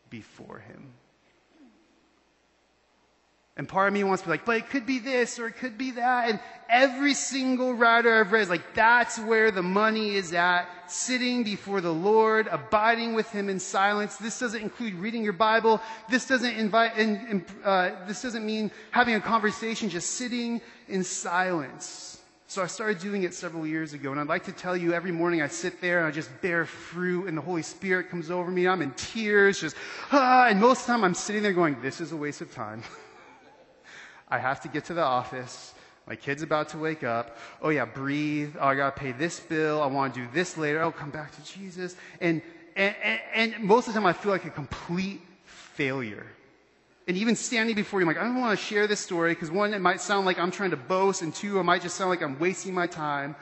before 0.08 0.60
Him. 0.60 0.86
And 3.56 3.68
part 3.68 3.86
of 3.86 3.94
me 3.94 4.02
wants 4.02 4.22
to 4.22 4.28
be 4.28 4.32
like, 4.32 4.44
but 4.44 4.56
it 4.56 4.68
could 4.68 4.84
be 4.84 4.98
this 4.98 5.38
or 5.38 5.46
it 5.46 5.56
could 5.58 5.78
be 5.78 5.92
that. 5.92 6.28
And 6.28 6.40
every 6.68 7.14
single 7.14 7.72
writer 7.72 8.12
I've 8.12 8.32
read 8.32 8.42
is 8.42 8.48
like, 8.48 8.74
that's 8.74 9.16
where 9.16 9.52
the 9.52 9.62
money 9.62 10.16
is 10.16 10.32
at. 10.32 10.66
Sitting 10.88 11.44
before 11.44 11.80
the 11.80 11.92
Lord, 11.92 12.48
abiding 12.48 13.14
with 13.14 13.30
Him 13.30 13.48
in 13.48 13.60
silence. 13.60 14.16
This 14.16 14.40
doesn't 14.40 14.60
include 14.60 14.94
reading 14.94 15.22
your 15.22 15.34
Bible. 15.34 15.80
This 16.10 16.26
doesn't 16.26 16.56
invite, 16.56 16.98
in, 16.98 17.44
uh, 17.64 17.92
this 18.08 18.22
doesn't 18.22 18.44
mean 18.44 18.72
having 18.90 19.14
a 19.14 19.20
conversation, 19.20 19.88
just 19.88 20.12
sitting 20.12 20.60
in 20.88 21.04
silence. 21.04 22.20
So 22.48 22.60
I 22.60 22.66
started 22.66 22.98
doing 22.98 23.22
it 23.22 23.34
several 23.34 23.64
years 23.64 23.92
ago. 23.92 24.10
And 24.10 24.20
I'd 24.20 24.26
like 24.26 24.44
to 24.44 24.52
tell 24.52 24.76
you 24.76 24.94
every 24.94 25.12
morning 25.12 25.42
I 25.42 25.46
sit 25.46 25.80
there 25.80 25.98
and 25.98 26.08
I 26.08 26.10
just 26.10 26.30
bear 26.42 26.66
fruit 26.66 27.28
and 27.28 27.38
the 27.38 27.42
Holy 27.42 27.62
Spirit 27.62 28.10
comes 28.10 28.32
over 28.32 28.50
me. 28.50 28.66
I'm 28.66 28.82
in 28.82 28.90
tears, 28.92 29.60
just, 29.60 29.76
ah, 30.10 30.48
and 30.48 30.60
most 30.60 30.80
of 30.80 30.86
the 30.86 30.92
time 30.94 31.04
I'm 31.04 31.14
sitting 31.14 31.42
there 31.42 31.52
going, 31.52 31.80
this 31.82 32.00
is 32.00 32.10
a 32.10 32.16
waste 32.16 32.40
of 32.40 32.52
time. 32.52 32.82
I 34.28 34.38
have 34.38 34.60
to 34.62 34.68
get 34.68 34.86
to 34.86 34.94
the 34.94 35.02
office. 35.02 35.74
My 36.06 36.16
kid's 36.16 36.42
about 36.42 36.68
to 36.70 36.78
wake 36.78 37.02
up. 37.02 37.38
Oh 37.62 37.70
yeah, 37.70 37.84
breathe. 37.84 38.56
Oh, 38.60 38.66
I 38.66 38.74
gotta 38.74 38.98
pay 38.98 39.12
this 39.12 39.40
bill. 39.40 39.82
I 39.82 39.86
want 39.86 40.14
to 40.14 40.20
do 40.20 40.28
this 40.32 40.58
later. 40.58 40.82
I'll 40.82 40.92
come 40.92 41.10
back 41.10 41.34
to 41.34 41.44
Jesus. 41.44 41.96
And, 42.20 42.42
and, 42.76 42.94
and, 43.02 43.20
and 43.34 43.64
most 43.64 43.88
of 43.88 43.94
the 43.94 44.00
time 44.00 44.06
I 44.06 44.12
feel 44.12 44.32
like 44.32 44.44
a 44.44 44.50
complete 44.50 45.20
failure. 45.44 46.26
And 47.06 47.16
even 47.16 47.36
standing 47.36 47.74
before 47.74 48.00
you, 48.00 48.04
I'm 48.04 48.14
like, 48.14 48.22
I 48.22 48.24
don't 48.24 48.40
want 48.40 48.58
to 48.58 48.64
share 48.64 48.86
this 48.86 49.00
story 49.00 49.34
because 49.34 49.50
one, 49.50 49.74
it 49.74 49.80
might 49.80 50.00
sound 50.00 50.24
like 50.24 50.38
I'm 50.38 50.50
trying 50.50 50.70
to 50.70 50.76
boast, 50.76 51.20
and 51.20 51.34
two, 51.34 51.58
it 51.58 51.62
might 51.64 51.82
just 51.82 51.96
sound 51.96 52.10
like 52.10 52.22
I'm 52.22 52.38
wasting 52.38 52.72
my 52.72 52.86
time. 52.86 53.36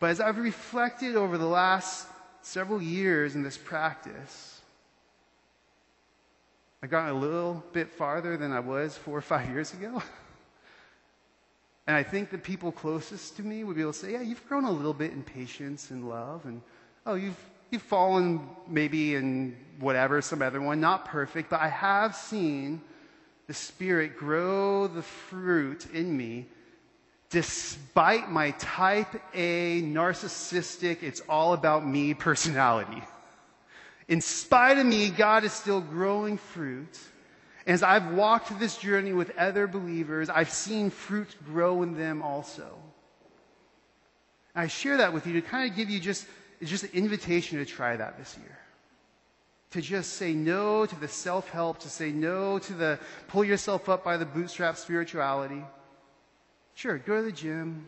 But 0.00 0.10
as 0.10 0.20
I've 0.20 0.38
reflected 0.38 1.14
over 1.14 1.36
the 1.36 1.46
last 1.46 2.06
several 2.40 2.80
years 2.80 3.34
in 3.34 3.42
this 3.42 3.58
practice, 3.58 4.60
I've 6.82 6.90
gotten 6.90 7.14
a 7.14 7.18
little 7.18 7.62
bit 7.72 7.90
farther 7.90 8.36
than 8.36 8.50
I 8.50 8.60
was 8.60 8.96
four 8.96 9.18
or 9.18 9.22
five 9.22 9.48
years 9.50 9.72
ago. 9.74 10.02
And 11.86 11.96
I 11.96 12.02
think 12.02 12.30
the 12.30 12.38
people 12.38 12.70
closest 12.70 13.36
to 13.36 13.42
me 13.42 13.64
would 13.64 13.76
be 13.76 13.82
able 13.82 13.92
to 13.92 13.98
say, 13.98 14.12
yeah, 14.12 14.22
you've 14.22 14.46
grown 14.48 14.64
a 14.64 14.70
little 14.70 14.94
bit 14.94 15.12
in 15.12 15.22
patience 15.22 15.90
and 15.90 16.08
love. 16.08 16.44
And, 16.46 16.62
oh, 17.06 17.14
you've, 17.14 17.38
you've 17.70 17.82
fallen 17.82 18.48
maybe 18.68 19.16
in 19.16 19.56
whatever, 19.80 20.22
some 20.22 20.42
other 20.42 20.60
one, 20.60 20.80
not 20.80 21.06
perfect, 21.06 21.50
but 21.50 21.60
I 21.60 21.68
have 21.68 22.14
seen 22.14 22.80
the 23.48 23.54
Spirit 23.54 24.16
grow 24.16 24.86
the 24.86 25.02
fruit 25.02 25.86
in 25.92 26.16
me 26.16 26.46
despite 27.32 28.30
my 28.30 28.50
type 28.52 29.20
A, 29.34 29.80
narcissistic, 29.82 31.02
it's 31.02 31.22
all 31.28 31.54
about 31.54 31.84
me 31.84 32.14
personality. 32.28 33.02
In 34.06 34.20
spite 34.20 34.78
of 34.78 34.86
me, 34.86 35.08
God 35.08 35.42
is 35.42 35.52
still 35.52 35.80
growing 35.80 36.36
fruit. 36.36 36.98
As 37.66 37.82
I've 37.82 38.12
walked 38.12 38.58
this 38.58 38.76
journey 38.76 39.12
with 39.12 39.36
other 39.38 39.66
believers, 39.66 40.28
I've 40.28 40.50
seen 40.50 40.90
fruit 40.90 41.28
grow 41.44 41.82
in 41.82 41.96
them 41.96 42.22
also. 42.22 42.76
I 44.54 44.66
share 44.66 44.98
that 44.98 45.12
with 45.12 45.26
you 45.26 45.34
to 45.34 45.42
kind 45.42 45.70
of 45.70 45.76
give 45.76 45.88
you 45.88 46.00
just, 46.00 46.26
just 46.62 46.84
an 46.84 46.90
invitation 46.92 47.58
to 47.58 47.64
try 47.64 47.96
that 47.96 48.18
this 48.18 48.36
year. 48.38 48.58
To 49.70 49.80
just 49.80 50.14
say 50.14 50.34
no 50.34 50.84
to 50.84 50.94
the 50.96 51.08
self 51.08 51.48
help, 51.48 51.78
to 51.80 51.88
say 51.88 52.10
no 52.10 52.58
to 52.58 52.72
the 52.74 52.98
pull 53.28 53.44
yourself 53.44 53.88
up 53.88 54.04
by 54.04 54.18
the 54.18 54.26
bootstrap 54.26 54.76
spirituality. 54.76 55.64
Sure, 56.74 56.98
go 56.98 57.16
to 57.16 57.22
the 57.22 57.32
gym, 57.32 57.86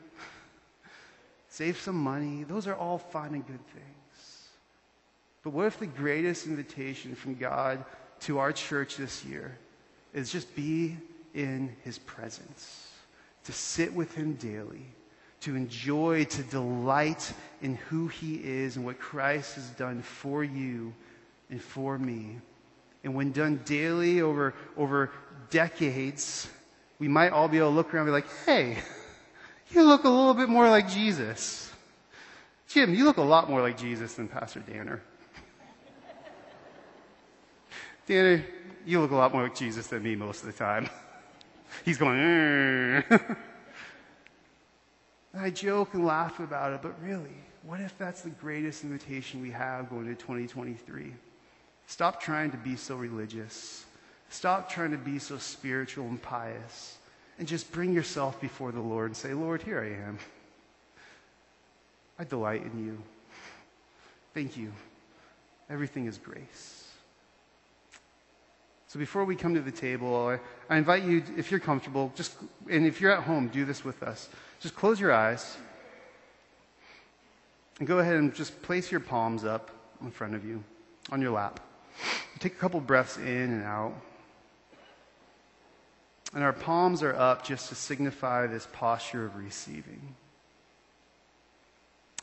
save 1.49 1.79
some 1.79 1.97
money. 1.97 2.45
Those 2.45 2.67
are 2.67 2.75
all 2.75 2.97
fine 2.97 3.35
and 3.35 3.47
good 3.47 3.67
things. 3.67 4.49
But 5.43 5.51
what 5.51 5.67
if 5.67 5.79
the 5.79 5.87
greatest 5.87 6.47
invitation 6.47 7.15
from 7.15 7.35
God 7.35 7.85
to 8.21 8.39
our 8.39 8.53
church 8.53 8.97
this 8.97 9.23
year 9.25 9.59
is 10.15 10.31
just 10.31 10.55
be 10.55 10.97
in 11.35 11.75
his 11.83 11.99
presence, 11.99 12.89
to 13.45 13.53
sit 13.53 13.93
with 13.93 14.15
him 14.15 14.35
daily, 14.35 14.87
to 15.41 15.57
enjoy, 15.57 16.25
to 16.25 16.43
delight 16.45 17.33
in 17.61 17.75
who 17.75 18.09
he 18.09 18.37
is 18.37 18.77
and 18.77 18.85
what 18.85 18.99
Christ 18.99 19.57
has 19.57 19.69
done 19.71 20.01
for 20.01 20.43
you 20.43 20.95
and 21.51 21.61
for 21.61 21.99
me. 21.99 22.39
And 23.03 23.15
when 23.15 23.33
done 23.33 23.61
daily 23.67 24.23
over, 24.23 24.55
over 24.77 25.11
decades, 25.51 26.49
we 26.99 27.09
might 27.09 27.33
all 27.33 27.49
be 27.49 27.59
able 27.59 27.71
to 27.71 27.75
look 27.75 27.93
around 27.93 28.09
and 28.09 28.09
be 28.09 28.13
like, 28.13 28.47
hey, 28.47 28.79
you 29.71 29.83
look 29.83 30.05
a 30.05 30.09
little 30.09 30.35
bit 30.35 30.49
more 30.49 30.71
like 30.71 30.89
Jesus. 30.89 31.71
Jim, 32.69 32.95
you 32.95 33.05
look 33.05 33.19
a 33.19 33.23
lot 33.23 33.51
more 33.51 33.61
like 33.61 33.77
Jesus 33.77 34.15
than 34.15 34.29
Pastor 34.29 34.61
Danner. 34.61 35.03
Danner, 38.07 38.45
you 38.85 39.01
look 39.01 39.13
a 39.13 39.17
lot 39.17 39.33
more 39.33 39.45
like 39.45 39.55
Jesus 39.55 39.87
than 39.87 40.03
me 40.03 40.15
most 40.15 40.41
of 40.41 40.47
the 40.47 40.53
time. 40.53 40.89
He's 41.85 41.97
going. 41.97 43.03
I 45.37 45.51
joke 45.51 45.95
and 45.95 46.05
laugh 46.05 46.39
about 46.39 46.73
it, 46.73 46.83
but 46.83 46.95
really, 47.03 47.37
what 47.63 47.81
if 47.81 47.97
that's 47.99 48.21
the 48.21 48.31
greatest 48.31 48.85
invitation 48.85 49.41
we 49.41 49.51
have 49.51 49.89
going 49.89 50.07
into 50.07 50.15
2023? 50.17 51.13
Stop 51.87 52.21
trying 52.21 52.51
to 52.51 52.57
be 52.59 52.77
so 52.77 52.95
religious. 52.95 53.85
Stop 54.29 54.71
trying 54.71 54.91
to 54.91 54.99
be 54.99 55.19
so 55.19 55.39
spiritual 55.39 56.07
and 56.07 56.21
pious. 56.21 56.99
And 57.39 57.49
just 57.49 57.73
bring 57.73 57.93
yourself 57.93 58.41
before 58.41 58.71
the 58.71 58.81
Lord 58.81 59.07
and 59.07 59.17
say, 59.17 59.35
Lord, 59.35 59.63
here 59.63 59.81
I 59.81 60.07
am. 60.09 60.19
I 62.19 62.25
delight 62.25 62.63
in 62.63 62.85
you. 62.85 62.99
Thank 64.35 64.57
you. 64.57 64.73
Everything 65.69 66.07
is 66.07 66.19
grace. 66.19 66.84
So 68.95 69.01
before 69.01 69.25
we 69.25 69.35
come 69.35 69.55
to 69.55 69.61
the 69.61 69.73
table, 69.73 70.39
I, 70.71 70.77
invite 70.77 71.03
you, 71.03 71.25
if 71.37 71.51
you're 71.51 71.59
comfortable, 71.59 72.13
just, 72.15 72.37
and 72.71 72.87
if 72.87 73.01
you're 73.01 73.11
at 73.11 73.25
home, 73.25 73.49
do 73.49 73.65
this 73.65 73.85
with 73.85 74.05
us. 74.05 74.29
Just 74.61 74.77
close 74.77 75.01
your 75.01 75.13
eyes 75.13 75.57
and 77.81 77.89
go 77.89 77.99
ahead 77.99 78.15
and 78.15 78.33
just 78.33 78.63
place 78.63 78.93
your 78.93 79.01
palms 79.01 79.45
up 79.45 79.73
in 80.01 80.13
front 80.13 80.37
of 80.37 80.45
you 80.45 80.63
on 81.11 81.21
your 81.21 81.33
lap. 81.33 81.59
Take 82.39 82.53
a 82.53 82.57
couple 82.57 82.79
breaths 82.79 83.17
in 83.17 83.27
and 83.27 83.65
out. 83.65 83.95
And 86.33 86.45
our 86.45 86.53
palms 86.53 87.03
are 87.03 87.17
up 87.17 87.45
just 87.45 87.71
to 87.71 87.75
signify 87.75 88.47
this 88.47 88.69
posture 88.73 89.25
of 89.25 89.35
receiving. 89.35 90.15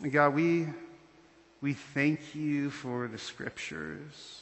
And 0.01 0.09
God, 0.09 0.35
we, 0.35 0.67
we 1.59 1.73
thank 1.73 2.33
you 2.33 2.69
for 2.69 3.09
the 3.09 3.17
scriptures. 3.17 4.40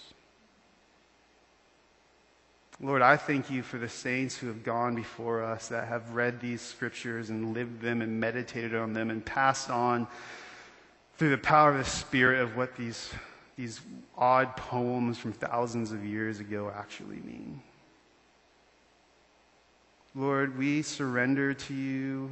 Lord, 2.81 3.01
I 3.01 3.17
thank 3.17 3.49
you 3.49 3.61
for 3.61 3.77
the 3.77 3.89
saints 3.89 4.37
who 4.37 4.47
have 4.47 4.63
gone 4.63 4.95
before 4.95 5.43
us 5.43 5.67
that 5.67 5.89
have 5.89 6.11
read 6.11 6.39
these 6.39 6.61
scriptures 6.61 7.29
and 7.29 7.53
lived 7.53 7.81
them 7.81 8.01
and 8.01 8.19
meditated 8.19 8.73
on 8.73 8.93
them 8.93 9.09
and 9.09 9.25
passed 9.25 9.69
on 9.69 10.07
through 11.17 11.31
the 11.31 11.37
power 11.37 11.71
of 11.71 11.77
the 11.77 11.83
Spirit 11.83 12.39
of 12.39 12.55
what 12.55 12.77
these, 12.77 13.11
these 13.57 13.81
odd 14.17 14.55
poems 14.55 15.17
from 15.17 15.33
thousands 15.33 15.91
of 15.91 16.05
years 16.05 16.39
ago 16.39 16.71
actually 16.73 17.17
mean. 17.17 17.61
Lord, 20.15 20.57
we 20.57 20.81
surrender 20.81 21.53
to 21.53 21.73
you 21.73 22.31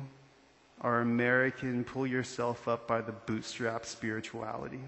our 0.81 1.01
American, 1.01 1.83
pull 1.83 2.07
yourself 2.07 2.67
up 2.67 2.87
by 2.87 3.01
the 3.01 3.11
bootstrap 3.11 3.85
spirituality. 3.85 4.79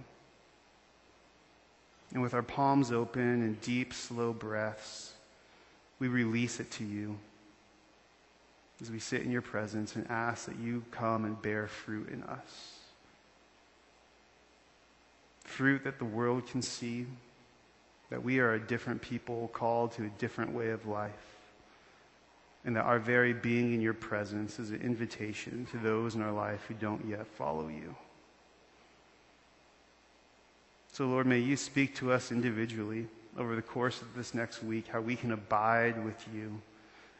And 2.13 2.21
with 2.21 2.33
our 2.33 2.43
palms 2.43 2.91
open 2.91 3.21
and 3.21 3.59
deep, 3.61 3.93
slow 3.93 4.31
breaths, 4.31 5.13
we 5.99 6.07
release 6.07 6.59
it 6.59 6.71
to 6.71 6.83
you 6.83 7.17
as 8.81 8.89
we 8.89 8.99
sit 8.99 9.21
in 9.21 9.31
your 9.31 9.41
presence 9.41 9.95
and 9.95 10.09
ask 10.09 10.45
that 10.45 10.57
you 10.57 10.83
come 10.91 11.25
and 11.25 11.41
bear 11.41 11.67
fruit 11.67 12.09
in 12.09 12.23
us. 12.23 12.77
Fruit 15.43 15.83
that 15.83 15.99
the 15.99 16.05
world 16.05 16.47
can 16.47 16.61
see, 16.61 17.05
that 18.09 18.23
we 18.23 18.39
are 18.39 18.53
a 18.53 18.59
different 18.59 19.01
people 19.01 19.49
called 19.51 19.91
to 19.93 20.05
a 20.05 20.09
different 20.17 20.53
way 20.53 20.69
of 20.69 20.85
life, 20.85 21.11
and 22.63 22.75
that 22.75 22.85
our 22.85 22.99
very 22.99 23.33
being 23.33 23.73
in 23.73 23.81
your 23.81 23.93
presence 23.93 24.59
is 24.59 24.69
an 24.69 24.81
invitation 24.81 25.67
to 25.71 25.77
those 25.77 26.15
in 26.15 26.21
our 26.21 26.31
life 26.31 26.63
who 26.67 26.73
don't 26.75 27.05
yet 27.05 27.27
follow 27.27 27.67
you. 27.67 27.95
So, 30.93 31.05
Lord, 31.07 31.27
may 31.27 31.39
you 31.39 31.57
speak 31.57 31.95
to 31.95 32.11
us 32.11 32.31
individually 32.31 33.07
over 33.37 33.55
the 33.55 33.61
course 33.61 34.01
of 34.01 34.13
this 34.15 34.33
next 34.33 34.63
week 34.63 34.87
how 34.87 35.01
we 35.01 35.15
can 35.15 35.31
abide 35.31 36.03
with 36.03 36.27
you 36.33 36.61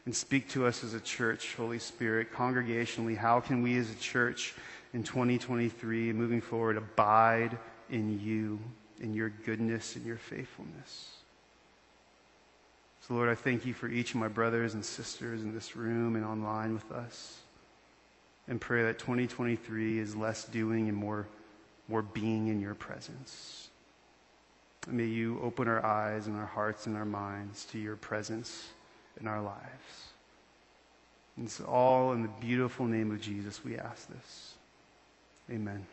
and 0.06 0.14
speak 0.14 0.48
to 0.50 0.66
us 0.66 0.82
as 0.82 0.94
a 0.94 1.00
church, 1.00 1.54
Holy 1.54 1.78
Spirit, 1.78 2.32
congregationally. 2.32 3.16
How 3.16 3.40
can 3.40 3.62
we 3.62 3.76
as 3.76 3.90
a 3.90 3.94
church 3.96 4.54
in 4.92 5.02
2023 5.02 6.12
moving 6.12 6.40
forward 6.40 6.76
abide 6.76 7.56
in 7.90 8.20
you, 8.20 8.58
in 9.00 9.14
your 9.14 9.28
goodness, 9.28 9.96
and 9.96 10.04
your 10.04 10.16
faithfulness? 10.16 11.10
So, 13.06 13.14
Lord, 13.14 13.28
I 13.28 13.34
thank 13.34 13.66
you 13.66 13.74
for 13.74 13.88
each 13.88 14.14
of 14.14 14.20
my 14.20 14.28
brothers 14.28 14.74
and 14.74 14.84
sisters 14.84 15.42
in 15.42 15.54
this 15.54 15.76
room 15.76 16.16
and 16.16 16.24
online 16.24 16.74
with 16.74 16.90
us. 16.92 17.38
And 18.48 18.60
pray 18.60 18.82
that 18.84 18.98
2023 18.98 19.98
is 19.98 20.16
less 20.16 20.44
doing 20.44 20.88
and 20.88 20.96
more, 20.96 21.26
more 21.88 22.02
being 22.02 22.48
in 22.48 22.60
your 22.60 22.74
presence. 22.74 23.69
May 24.88 25.04
you 25.04 25.40
open 25.42 25.68
our 25.68 25.84
eyes 25.84 26.26
and 26.26 26.36
our 26.36 26.46
hearts 26.46 26.86
and 26.86 26.96
our 26.96 27.04
minds 27.04 27.64
to 27.66 27.78
your 27.78 27.96
presence 27.96 28.68
in 29.20 29.26
our 29.26 29.42
lives. 29.42 30.08
And 31.36 31.46
It's 31.46 31.60
all 31.60 32.12
in 32.12 32.22
the 32.22 32.28
beautiful 32.40 32.86
name 32.86 33.10
of 33.10 33.20
Jesus 33.20 33.64
we 33.64 33.76
ask 33.76 34.08
this. 34.08 34.54
Amen. 35.50 35.86